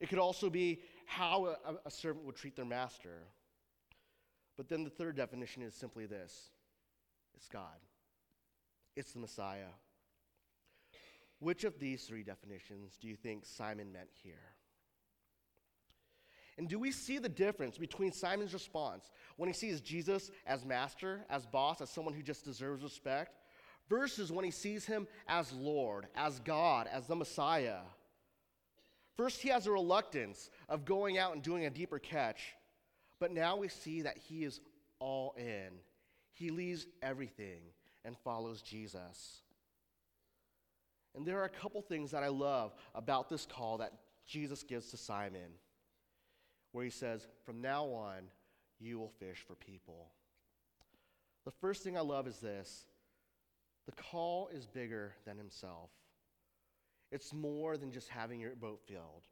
It 0.00 0.08
could 0.08 0.18
also 0.18 0.48
be 0.48 0.82
how 1.06 1.56
a, 1.66 1.74
a 1.86 1.90
servant 1.90 2.24
would 2.26 2.36
treat 2.36 2.54
their 2.54 2.64
master. 2.64 3.24
But 4.56 4.68
then 4.68 4.84
the 4.84 4.90
third 4.90 5.16
definition 5.16 5.62
is 5.62 5.74
simply 5.74 6.06
this 6.06 6.50
it's 7.34 7.48
God, 7.48 7.78
it's 8.96 9.12
the 9.12 9.20
Messiah. 9.20 9.72
Which 11.40 11.62
of 11.62 11.78
these 11.78 12.04
three 12.04 12.24
definitions 12.24 12.98
do 13.00 13.06
you 13.06 13.14
think 13.14 13.46
Simon 13.46 13.92
meant 13.92 14.08
here? 14.12 14.54
And 16.58 16.68
do 16.68 16.80
we 16.80 16.90
see 16.90 17.18
the 17.18 17.28
difference 17.28 17.78
between 17.78 18.10
Simon's 18.10 18.52
response 18.52 19.12
when 19.36 19.48
he 19.48 19.52
sees 19.52 19.80
Jesus 19.80 20.32
as 20.44 20.64
master, 20.64 21.24
as 21.30 21.46
boss, 21.46 21.80
as 21.80 21.90
someone 21.90 22.14
who 22.14 22.22
just 22.22 22.44
deserves 22.44 22.82
respect, 22.82 23.38
versus 23.88 24.32
when 24.32 24.44
he 24.44 24.50
sees 24.50 24.84
him 24.84 25.06
as 25.28 25.52
Lord, 25.52 26.08
as 26.16 26.40
God, 26.40 26.88
as 26.92 27.06
the 27.06 27.14
Messiah? 27.14 27.82
First, 29.18 29.42
he 29.42 29.48
has 29.48 29.66
a 29.66 29.72
reluctance 29.72 30.48
of 30.68 30.84
going 30.84 31.18
out 31.18 31.34
and 31.34 31.42
doing 31.42 31.66
a 31.66 31.70
deeper 31.70 31.98
catch, 31.98 32.54
but 33.18 33.32
now 33.32 33.56
we 33.56 33.66
see 33.66 34.02
that 34.02 34.16
he 34.16 34.44
is 34.44 34.60
all 35.00 35.34
in. 35.36 35.70
He 36.34 36.50
leaves 36.50 36.86
everything 37.02 37.60
and 38.04 38.16
follows 38.16 38.62
Jesus. 38.62 39.42
And 41.16 41.26
there 41.26 41.40
are 41.40 41.46
a 41.46 41.50
couple 41.50 41.82
things 41.82 42.12
that 42.12 42.22
I 42.22 42.28
love 42.28 42.72
about 42.94 43.28
this 43.28 43.44
call 43.44 43.78
that 43.78 43.92
Jesus 44.24 44.62
gives 44.62 44.90
to 44.92 44.96
Simon, 44.96 45.50
where 46.70 46.84
he 46.84 46.90
says, 46.90 47.26
From 47.44 47.60
now 47.60 47.86
on, 47.86 48.22
you 48.78 49.00
will 49.00 49.12
fish 49.18 49.44
for 49.44 49.56
people. 49.56 50.12
The 51.44 51.50
first 51.50 51.82
thing 51.82 51.96
I 51.96 52.02
love 52.02 52.28
is 52.28 52.38
this 52.38 52.86
the 53.86 53.92
call 54.00 54.48
is 54.52 54.64
bigger 54.64 55.14
than 55.24 55.38
himself, 55.38 55.90
it's 57.10 57.32
more 57.32 57.76
than 57.76 57.90
just 57.90 58.08
having 58.08 58.40
your 58.40 58.54
boat 58.54 58.80
filled. 58.86 59.26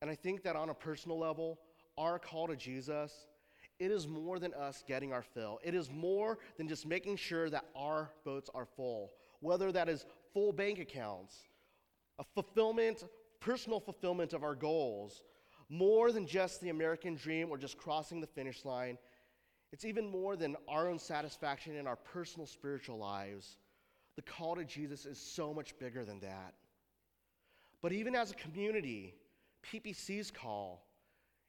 And 0.00 0.10
I 0.10 0.14
think 0.14 0.42
that 0.42 0.56
on 0.56 0.68
a 0.68 0.74
personal 0.74 1.18
level, 1.18 1.58
our 1.96 2.18
call 2.18 2.48
to 2.48 2.56
Jesus, 2.56 3.26
it 3.78 3.90
is 3.90 4.06
more 4.06 4.38
than 4.38 4.52
us 4.54 4.82
getting 4.86 5.12
our 5.12 5.22
fill. 5.22 5.60
It 5.62 5.74
is 5.74 5.90
more 5.90 6.38
than 6.56 6.68
just 6.68 6.86
making 6.86 7.16
sure 7.16 7.48
that 7.50 7.64
our 7.74 8.10
boats 8.24 8.50
are 8.54 8.66
full 8.66 9.12
whether 9.42 9.72
that 9.72 9.88
is 9.88 10.06
full 10.32 10.52
bank 10.52 10.78
accounts, 10.78 11.36
a 12.18 12.24
fulfillment, 12.34 13.04
personal 13.40 13.80
fulfillment 13.80 14.32
of 14.32 14.44
our 14.44 14.54
goals, 14.54 15.22
more 15.68 16.12
than 16.12 16.26
just 16.26 16.60
the 16.60 16.70
American 16.70 17.16
dream 17.16 17.50
or 17.50 17.58
just 17.58 17.76
crossing 17.76 18.20
the 18.20 18.26
finish 18.26 18.64
line. 18.64 18.96
It's 19.72 19.84
even 19.84 20.06
more 20.06 20.36
than 20.36 20.56
our 20.68 20.88
own 20.88 20.98
satisfaction 20.98 21.76
in 21.76 21.86
our 21.86 21.96
personal 21.96 22.46
spiritual 22.46 22.98
lives. 22.98 23.56
The 24.16 24.22
call 24.22 24.56
to 24.56 24.64
Jesus 24.64 25.06
is 25.06 25.18
so 25.18 25.54
much 25.54 25.78
bigger 25.78 26.04
than 26.04 26.20
that. 26.20 26.54
But 27.80 27.92
even 27.92 28.14
as 28.14 28.30
a 28.30 28.34
community, 28.34 29.14
PPC's 29.64 30.30
call, 30.30 30.86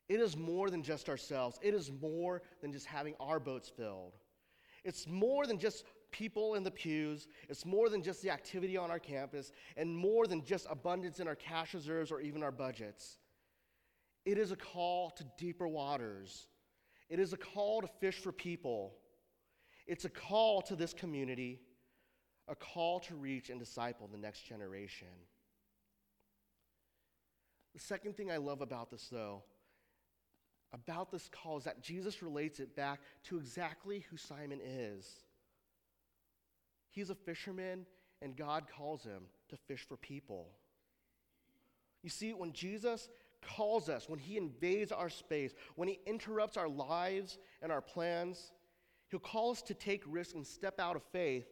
it 0.09 0.19
is 0.19 0.35
more 0.35 0.69
than 0.69 0.83
just 0.83 1.09
ourselves. 1.09 1.59
It 1.61 1.73
is 1.73 1.91
more 2.01 2.41
than 2.61 2.71
just 2.71 2.85
having 2.85 3.15
our 3.19 3.39
boats 3.39 3.69
filled. 3.69 4.13
It's 4.83 5.07
more 5.07 5.45
than 5.45 5.57
just 5.57 5.85
people 6.11 6.55
in 6.55 6.63
the 6.63 6.71
pews. 6.71 7.27
It's 7.49 7.65
more 7.65 7.89
than 7.89 8.01
just 8.01 8.21
the 8.21 8.29
activity 8.29 8.77
on 8.77 8.91
our 8.91 8.99
campus 8.99 9.51
and 9.77 9.95
more 9.95 10.27
than 10.27 10.43
just 10.43 10.67
abundance 10.69 11.19
in 11.19 11.27
our 11.27 11.35
cash 11.35 11.73
reserves 11.73 12.11
or 12.11 12.21
even 12.21 12.43
our 12.43 12.51
budgets. 12.51 13.17
It 14.25 14.37
is 14.37 14.51
a 14.51 14.55
call 14.55 15.09
to 15.11 15.25
deeper 15.37 15.67
waters. 15.67 16.47
It 17.09 17.19
is 17.19 17.33
a 17.33 17.37
call 17.37 17.81
to 17.81 17.87
fish 17.87 18.19
for 18.19 18.31
people. 18.31 18.95
It's 19.85 20.05
a 20.05 20.09
call 20.09 20.61
to 20.63 20.75
this 20.75 20.93
community, 20.93 21.59
a 22.47 22.55
call 22.55 22.99
to 23.01 23.15
reach 23.15 23.49
and 23.49 23.59
disciple 23.59 24.09
the 24.11 24.17
next 24.17 24.41
generation. 24.41 25.07
The 27.73 27.79
second 27.79 28.15
thing 28.15 28.31
I 28.31 28.37
love 28.37 28.61
about 28.61 28.91
this, 28.91 29.07
though, 29.11 29.43
about 30.73 31.11
this 31.11 31.29
call 31.29 31.57
is 31.57 31.63
that 31.63 31.81
Jesus 31.81 32.21
relates 32.21 32.59
it 32.59 32.75
back 32.75 32.99
to 33.25 33.37
exactly 33.37 34.05
who 34.09 34.17
Simon 34.17 34.59
is. 34.63 35.07
He's 36.89 37.09
a 37.09 37.15
fisherman, 37.15 37.85
and 38.21 38.35
God 38.35 38.65
calls 38.75 39.03
him 39.03 39.23
to 39.49 39.57
fish 39.57 39.85
for 39.87 39.97
people. 39.97 40.49
You 42.03 42.09
see, 42.09 42.33
when 42.33 42.53
Jesus 42.53 43.09
calls 43.41 43.89
us, 43.89 44.07
when 44.07 44.19
he 44.19 44.37
invades 44.37 44.91
our 44.91 45.09
space, 45.09 45.53
when 45.75 45.87
he 45.87 45.99
interrupts 46.05 46.57
our 46.57 46.69
lives 46.69 47.37
and 47.61 47.71
our 47.71 47.81
plans, 47.81 48.51
he'll 49.09 49.19
call 49.19 49.51
us 49.51 49.61
to 49.63 49.73
take 49.73 50.03
risks 50.05 50.33
and 50.33 50.45
step 50.45 50.79
out 50.79 50.95
of 50.95 51.03
faith, 51.11 51.47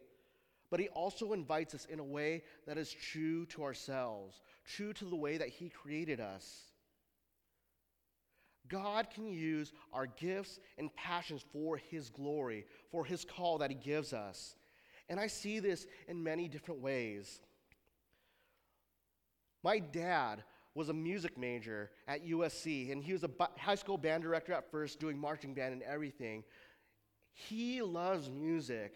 but 0.72 0.80
he 0.80 0.88
also 0.88 1.34
invites 1.34 1.74
us 1.74 1.84
in 1.90 2.00
a 2.00 2.04
way 2.04 2.42
that 2.66 2.78
is 2.78 2.90
true 2.90 3.44
to 3.44 3.62
ourselves, 3.62 4.40
true 4.64 4.94
to 4.94 5.04
the 5.04 5.14
way 5.14 5.36
that 5.36 5.50
he 5.50 5.68
created 5.68 6.18
us. 6.18 6.62
God 8.68 9.10
can 9.10 9.26
use 9.26 9.74
our 9.92 10.06
gifts 10.06 10.58
and 10.78 10.94
passions 10.96 11.44
for 11.52 11.76
his 11.76 12.08
glory, 12.08 12.64
for 12.90 13.04
his 13.04 13.22
call 13.22 13.58
that 13.58 13.68
he 13.68 13.76
gives 13.76 14.14
us. 14.14 14.56
And 15.10 15.20
I 15.20 15.26
see 15.26 15.58
this 15.58 15.86
in 16.08 16.22
many 16.22 16.48
different 16.48 16.80
ways. 16.80 17.40
My 19.62 19.78
dad 19.78 20.42
was 20.74 20.88
a 20.88 20.94
music 20.94 21.36
major 21.36 21.90
at 22.08 22.26
USC, 22.26 22.92
and 22.92 23.04
he 23.04 23.12
was 23.12 23.24
a 23.24 23.30
high 23.58 23.74
school 23.74 23.98
band 23.98 24.22
director 24.22 24.54
at 24.54 24.70
first, 24.70 25.00
doing 25.00 25.18
marching 25.18 25.52
band 25.52 25.74
and 25.74 25.82
everything. 25.82 26.44
He 27.34 27.82
loves 27.82 28.30
music, 28.30 28.94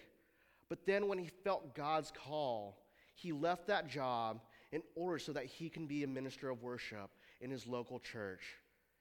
but 0.68 0.86
then 0.86 1.08
when 1.08 1.18
he 1.18 1.30
felt 1.44 1.74
God's 1.74 2.12
call, 2.12 2.78
he 3.14 3.32
left 3.32 3.66
that 3.68 3.88
job 3.88 4.40
in 4.72 4.82
order 4.94 5.18
so 5.18 5.32
that 5.32 5.44
he 5.44 5.68
can 5.68 5.86
be 5.86 6.02
a 6.02 6.06
minister 6.06 6.50
of 6.50 6.62
worship 6.62 7.10
in 7.40 7.50
his 7.50 7.66
local 7.66 7.98
church. 7.98 8.42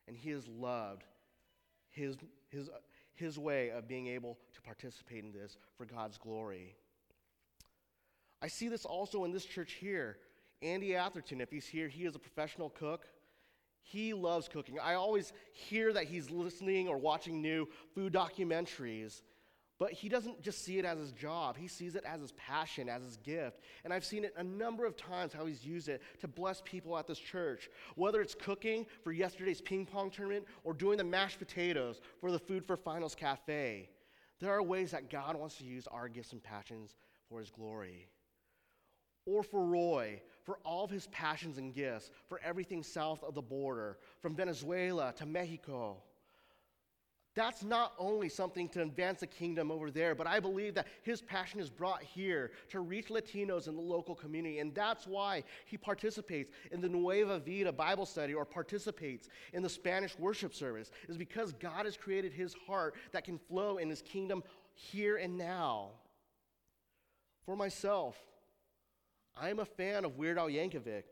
And 0.08 0.15
he 0.15 0.30
has 0.30 0.47
loved 0.47 1.04
his, 1.89 2.15
his, 2.49 2.69
his 3.13 3.39
way 3.39 3.71
of 3.71 3.88
being 3.88 4.08
able 4.08 4.38
to 4.54 4.62
participate 4.62 5.23
in 5.23 5.32
this 5.32 5.58
for 5.78 5.86
God's 5.86 6.17
glory. 6.17 6.75
I 8.41 8.47
see 8.47 8.67
this 8.67 8.86
also 8.86 9.23
in 9.23 9.32
this 9.32 9.45
church 9.45 9.73
here. 9.73 10.17
Andy 10.62 10.95
Atherton, 10.95 11.41
if 11.41 11.49
he's 11.49 11.65
here, 11.65 11.88
he 11.88 12.06
is 12.06 12.15
a 12.15 12.19
professional 12.19 12.69
cook. 12.69 13.08
He 13.82 14.13
loves 14.13 14.47
cooking. 14.47 14.80
I 14.80 14.95
always 14.95 15.34
hear 15.51 15.93
that 15.93 16.06
he's 16.06 16.30
listening 16.32 16.88
or 16.88 16.97
watching 16.97 17.41
new 17.41 17.67
food 17.93 18.13
documentaries, 18.13 19.21
but 19.77 19.91
he 19.91 20.07
doesn't 20.07 20.41
just 20.41 20.63
see 20.63 20.79
it 20.79 20.85
as 20.85 20.97
his 20.97 21.11
job. 21.11 21.57
He 21.57 21.67
sees 21.67 21.95
it 21.95 22.03
as 22.05 22.21
his 22.21 22.31
passion, 22.33 22.88
as 22.88 23.03
his 23.03 23.17
gift. 23.17 23.59
And 23.83 23.93
I've 23.93 24.05
seen 24.05 24.23
it 24.23 24.33
a 24.38 24.43
number 24.43 24.85
of 24.85 24.95
times 24.95 25.33
how 25.33 25.45
he's 25.45 25.65
used 25.65 25.89
it 25.89 26.01
to 26.21 26.27
bless 26.27 26.61
people 26.63 26.97
at 26.97 27.07
this 27.07 27.19
church, 27.19 27.69
whether 27.95 28.21
it's 28.21 28.35
cooking 28.35 28.85
for 29.03 29.11
yesterday's 29.11 29.61
ping 29.61 29.85
pong 29.85 30.09
tournament 30.09 30.45
or 30.63 30.73
doing 30.73 30.97
the 30.97 31.03
mashed 31.03 31.39
potatoes 31.39 31.99
for 32.21 32.31
the 32.31 32.39
Food 32.39 32.65
for 32.65 32.77
Finals 32.77 33.15
Cafe. 33.15 33.89
There 34.39 34.51
are 34.51 34.63
ways 34.63 34.91
that 34.91 35.09
God 35.09 35.35
wants 35.35 35.57
to 35.57 35.65
use 35.65 35.88
our 35.88 36.07
gifts 36.07 36.31
and 36.31 36.43
passions 36.43 36.95
for 37.29 37.39
his 37.39 37.49
glory 37.49 38.07
or 39.25 39.43
for 39.43 39.65
Roy, 39.65 40.21
for 40.43 40.59
all 40.63 40.83
of 40.83 40.91
his 40.91 41.07
passions 41.07 41.57
and 41.57 41.73
gifts, 41.73 42.11
for 42.29 42.39
everything 42.43 42.83
south 42.83 43.23
of 43.23 43.33
the 43.33 43.41
border, 43.41 43.97
from 44.21 44.35
Venezuela 44.35 45.13
to 45.17 45.25
Mexico. 45.25 45.97
That's 47.36 47.63
not 47.63 47.93
only 48.00 48.30
something 48.30 48.69
to 48.69 48.82
advance 48.82 49.19
the 49.19 49.28
kingdom 49.28 49.69
over 49.69 49.91
there, 49.91 50.15
but 50.15 50.26
I 50.26 50.39
believe 50.39 50.74
that 50.76 50.88
his 51.04 51.21
passion 51.21 51.60
is 51.60 51.69
brought 51.69 52.02
here 52.02 52.52
to 52.69 52.80
reach 52.80 53.10
Latinos 53.10 53.67
in 53.67 53.76
the 53.76 53.82
local 53.82 54.15
community. 54.15 54.60
And 54.60 54.74
that's 54.74 55.06
why 55.06 55.43
he 55.65 55.76
participates 55.78 56.50
in 56.71 56.80
the 56.80 56.88
Nueva 56.88 57.39
Vida 57.39 57.74
Bible 57.74 58.06
study 58.06 58.34
or 58.34 58.45
participates 58.45 59.28
in 59.52 59.62
the 59.62 59.69
Spanish 59.69 60.17
worship 60.17 60.54
service, 60.54 60.91
is 61.10 61.17
because 61.17 61.52
God 61.52 61.86
has 61.86 61.98
created 61.98 62.32
his 62.32 62.56
heart 62.65 62.95
that 63.12 63.26
can 63.26 63.38
flow 63.38 63.78
in 63.78 63.89
his 63.89 64.02
kingdom 64.02 64.41
here 64.74 65.17
and 65.17 65.38
now. 65.38 65.89
For 67.45 67.58
myself, 67.58 68.17
I'm 69.36 69.60
a 69.60 69.65
fan 69.65 70.06
of 70.06 70.17
Weird 70.17 70.38
Al 70.38 70.48
Yankovic. 70.48 71.04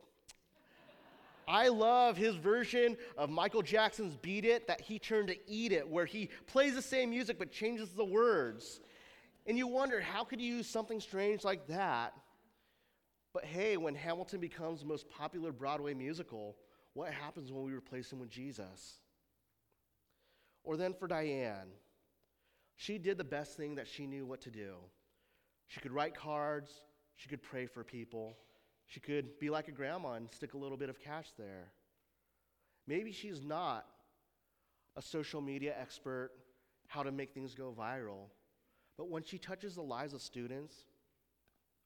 I 1.47 1.67
love 1.67 2.17
his 2.17 2.36
version 2.36 2.97
of 3.17 3.29
Michael 3.29 3.62
Jackson's 3.62 4.15
Beat 4.15 4.45
It 4.45 4.67
that 4.67 4.82
he 4.82 4.99
turned 4.99 5.27
to 5.29 5.38
Eat 5.47 5.71
It, 5.71 5.88
where 5.88 6.06
he 6.06 6.29
plays 6.47 6.75
the 6.75 6.82
same 6.82 7.10
music 7.10 7.38
but 7.39 7.51
changes 7.51 7.89
the 7.89 8.06
words. 8.06 8.79
And 9.45 9.58
you 9.58 9.67
wonder, 9.67 9.99
how 9.99 10.23
could 10.23 10.39
you 10.39 10.56
use 10.56 10.67
something 10.67 10.99
strange 10.99 11.43
like 11.43 11.67
that? 11.67 12.13
But 13.34 13.45
hey, 13.45 13.77
when 13.77 13.95
Hamilton 13.95 14.39
becomes 14.39 14.82
the 14.82 14.86
most 14.86 15.10
popular 15.10 15.51
Broadway 15.51 15.93
musical, 15.93 16.56
what 16.93 17.12
happens 17.12 17.51
when 17.51 17.63
we 17.63 17.73
replace 17.73 18.12
him 18.12 18.19
with 18.19 18.29
Jesus? 18.29 18.99
Or 20.63 20.77
then 20.77 20.93
for 20.93 21.08
Diane, 21.08 21.69
she 22.75 22.97
did 22.97 23.17
the 23.17 23.23
best 23.23 23.58
thing 23.58 23.75
that 23.75 23.88
she 23.88 24.06
knew 24.06 24.25
what 24.25 24.41
to 24.41 24.51
do. 24.51 24.75
She 25.67 25.79
could 25.79 25.91
write 25.91 26.15
cards, 26.15 26.71
she 27.15 27.27
could 27.27 27.41
pray 27.41 27.65
for 27.65 27.84
people. 27.84 28.38
She 28.88 29.00
could 29.00 29.39
be 29.39 29.50
like 29.50 29.67
a 29.67 29.72
grandma 29.72 30.13
and 30.13 30.30
stick 30.32 30.54
a 30.54 30.58
little 30.58 30.78
bit 30.78 30.89
of 30.89 31.00
cash 31.00 31.28
there. 31.38 31.72
Maybe 32.88 33.12
she's 33.12 33.41
not 33.41 33.86
a 34.96 35.02
social 35.02 35.41
media 35.41 35.74
expert, 35.80 36.32
how 36.88 37.04
to 37.04 37.12
make 37.12 37.34
things 37.34 37.56
go 37.56 37.74
viral. 37.78 38.28
But 38.98 39.10
when 39.10 39.24
she 39.24 39.38
touches 39.38 39.76
the 39.76 39.82
lives 39.82 40.13
of 40.13 40.22
students, 40.22 40.76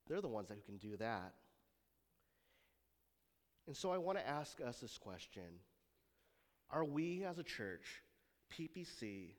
they're 0.07 0.21
the 0.21 0.27
ones 0.27 0.49
that 0.49 0.65
can 0.65 0.77
do 0.77 0.97
that. 0.97 1.33
And 3.67 3.75
so 3.75 3.91
I 3.91 3.97
want 3.97 4.17
to 4.17 4.27
ask 4.27 4.59
us 4.61 4.79
this 4.79 4.97
question 4.97 5.43
Are 6.69 6.83
we 6.83 7.23
as 7.23 7.37
a 7.37 7.43
church, 7.43 8.01
PPC, 8.51 9.31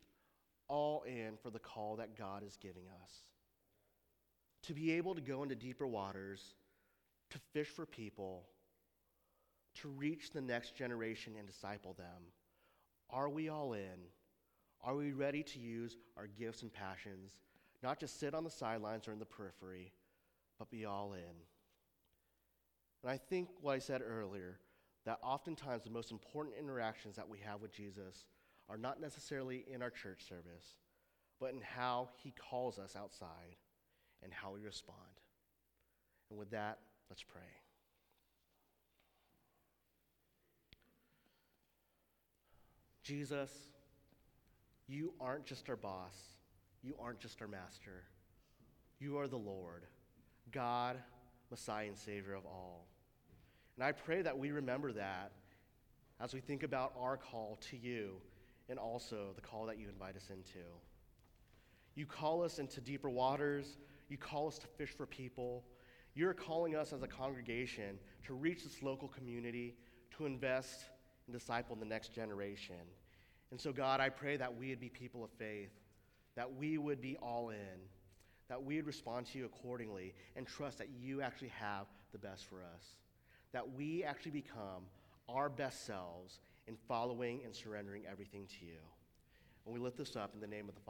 all 0.69 1.03
in 1.03 1.37
for 1.43 1.51
the 1.51 1.59
call 1.59 1.97
that 1.97 2.17
God 2.17 2.43
is 2.47 2.57
giving 2.57 2.85
us? 3.03 3.13
to 4.63 4.75
be 4.75 4.93
able 4.93 5.15
to 5.15 5.21
go 5.21 5.43
into 5.43 5.55
deeper 5.55 5.87
waters, 5.87 6.55
to 7.31 7.39
fish 7.53 7.69
for 7.69 7.87
people, 7.87 8.47
to 9.77 9.89
reach 9.89 10.31
the 10.31 10.41
next 10.41 10.75
generation 10.77 11.35
and 11.39 11.47
disciple 11.47 11.95
them. 11.95 12.33
Are 13.11 13.29
we 13.29 13.49
all 13.49 13.73
in? 13.75 14.09
Are 14.83 14.95
we 14.95 15.13
ready 15.13 15.43
to 15.43 15.59
use 15.59 15.97
our 16.17 16.27
gifts 16.27 16.63
and 16.63 16.73
passions, 16.73 17.39
not 17.83 17.99
just 17.99 18.21
sit 18.21 18.35
on 18.35 18.45
the 18.45 18.51
sidelines 18.51 19.09
or 19.09 19.13
in 19.13 19.19
the 19.19 19.25
periphery, 19.25 19.93
but 20.59 20.71
be 20.71 20.85
all 20.85 21.15
in? 21.15 21.37
And 23.03 23.13
I 23.13 23.17
think 23.17 23.49
what 23.61 23.75
I 23.75 23.79
said 23.79 24.03
earlier, 24.03 24.59
that 25.05 25.19
oftentimes 25.23 25.85
the 25.85 25.91
most 25.91 26.11
important 26.11 26.57
interactions 26.59 27.17
that 27.17 27.29
we 27.29 27.39
have 27.39 27.61
with 27.61 27.73
Jesus 27.73 28.27
are 28.69 28.79
not 28.79 29.01
necessarily 29.01 29.65
in 29.73 29.83
our 29.83 29.91
church 29.91 30.27
service, 30.29 30.77
but 31.41 31.53
in 31.53 31.61
how 31.61 32.09
he 32.23 32.33
calls 32.33 32.79
us 32.79 32.97
outside 32.97 33.57
and 34.23 34.33
how 34.33 34.53
we 34.53 34.61
respond. 34.61 34.99
And 36.31 36.39
with 36.39 36.51
that, 36.51 36.79
let's 37.11 37.23
pray. 37.23 37.43
Jesus, 43.03 43.51
you 44.87 45.15
aren't 45.21 45.47
just 45.47 45.69
our 45.71 45.77
boss, 45.77 46.15
you 46.83 46.95
aren't 47.01 47.21
just 47.21 47.41
our 47.41 47.49
master. 47.49 48.05
You 49.01 49.19
are 49.19 49.29
the 49.29 49.37
Lord, 49.37 49.85
God, 50.51 50.97
Messiah, 51.51 51.87
and 51.87 51.97
Savior 51.97 52.35
of 52.35 52.45
all. 52.45 52.87
And 53.77 53.85
I 53.85 53.93
pray 53.93 54.23
that 54.23 54.37
we 54.37 54.51
remember 54.51 54.93
that 54.93 55.31
as 56.21 56.35
we 56.35 56.41
think 56.41 56.65
about 56.65 56.93
our 57.01 57.17
call 57.17 57.59
to 57.71 57.77
you 57.77 58.17
and 58.69 58.79
also 58.79 59.29
the 59.37 59.41
call 59.41 59.67
that 59.67 59.79
you 59.79 59.89
invite 59.89 60.17
us 60.17 60.31
into. 60.31 60.67
You 61.95 62.07
call 62.07 62.43
us 62.43 62.59
into 62.59 62.81
deeper 62.81 63.09
waters, 63.09 63.79
you 64.09 64.19
call 64.19 64.49
us 64.49 64.59
to 64.59 64.67
fish 64.67 64.91
for 64.91 65.07
people. 65.07 65.65
You're 66.19 66.35
calling 66.35 66.75
us 66.75 66.93
as 66.93 67.05
a 67.05 67.07
congregation 67.07 67.97
to 68.27 68.35
reach 68.35 68.65
this 68.65 68.83
local 68.83 69.07
community, 69.07 69.77
to 70.17 70.27
invest 70.27 70.87
and 71.29 71.33
disciple 71.33 71.77
the 71.77 71.85
next 71.85 72.13
generation. 72.13 72.75
And 73.53 73.61
so, 73.61 73.73
God, 73.73 74.01
I 74.01 74.09
pray 74.09 74.37
that 74.37 74.59
we 74.59 74.71
would 74.71 74.81
be 74.81 74.89
people 74.89 75.23
of 75.23 75.31
faith, 75.39 75.71
that 76.35 76.53
we 76.53 76.77
would 76.77 77.01
be 77.01 77.17
all 77.23 77.51
in, 77.51 77.79
that 78.49 78.61
we 78.61 78.75
would 78.75 78.87
respond 78.89 79.27
to 79.27 79.39
you 79.39 79.45
accordingly 79.45 80.13
and 80.35 80.45
trust 80.45 80.79
that 80.79 80.89
you 81.01 81.23
actually 81.23 81.53
have 81.57 81.87
the 82.11 82.19
best 82.19 82.47
for 82.47 82.57
us, 82.57 82.97
that 83.53 83.77
we 83.77 84.03
actually 84.03 84.33
become 84.33 84.87
our 85.29 85.49
best 85.49 85.87
selves 85.87 86.41
in 86.67 86.75
following 86.89 87.43
and 87.45 87.55
surrendering 87.55 88.03
everything 88.11 88.49
to 88.59 88.67
you. 88.67 88.81
And 89.67 89.73
we 89.73 89.79
lift 89.79 89.97
this 89.97 90.17
up 90.17 90.35
in 90.35 90.41
the 90.41 90.49
name 90.49 90.69
of 90.69 90.75
the 90.75 90.81
Father. 90.81 90.85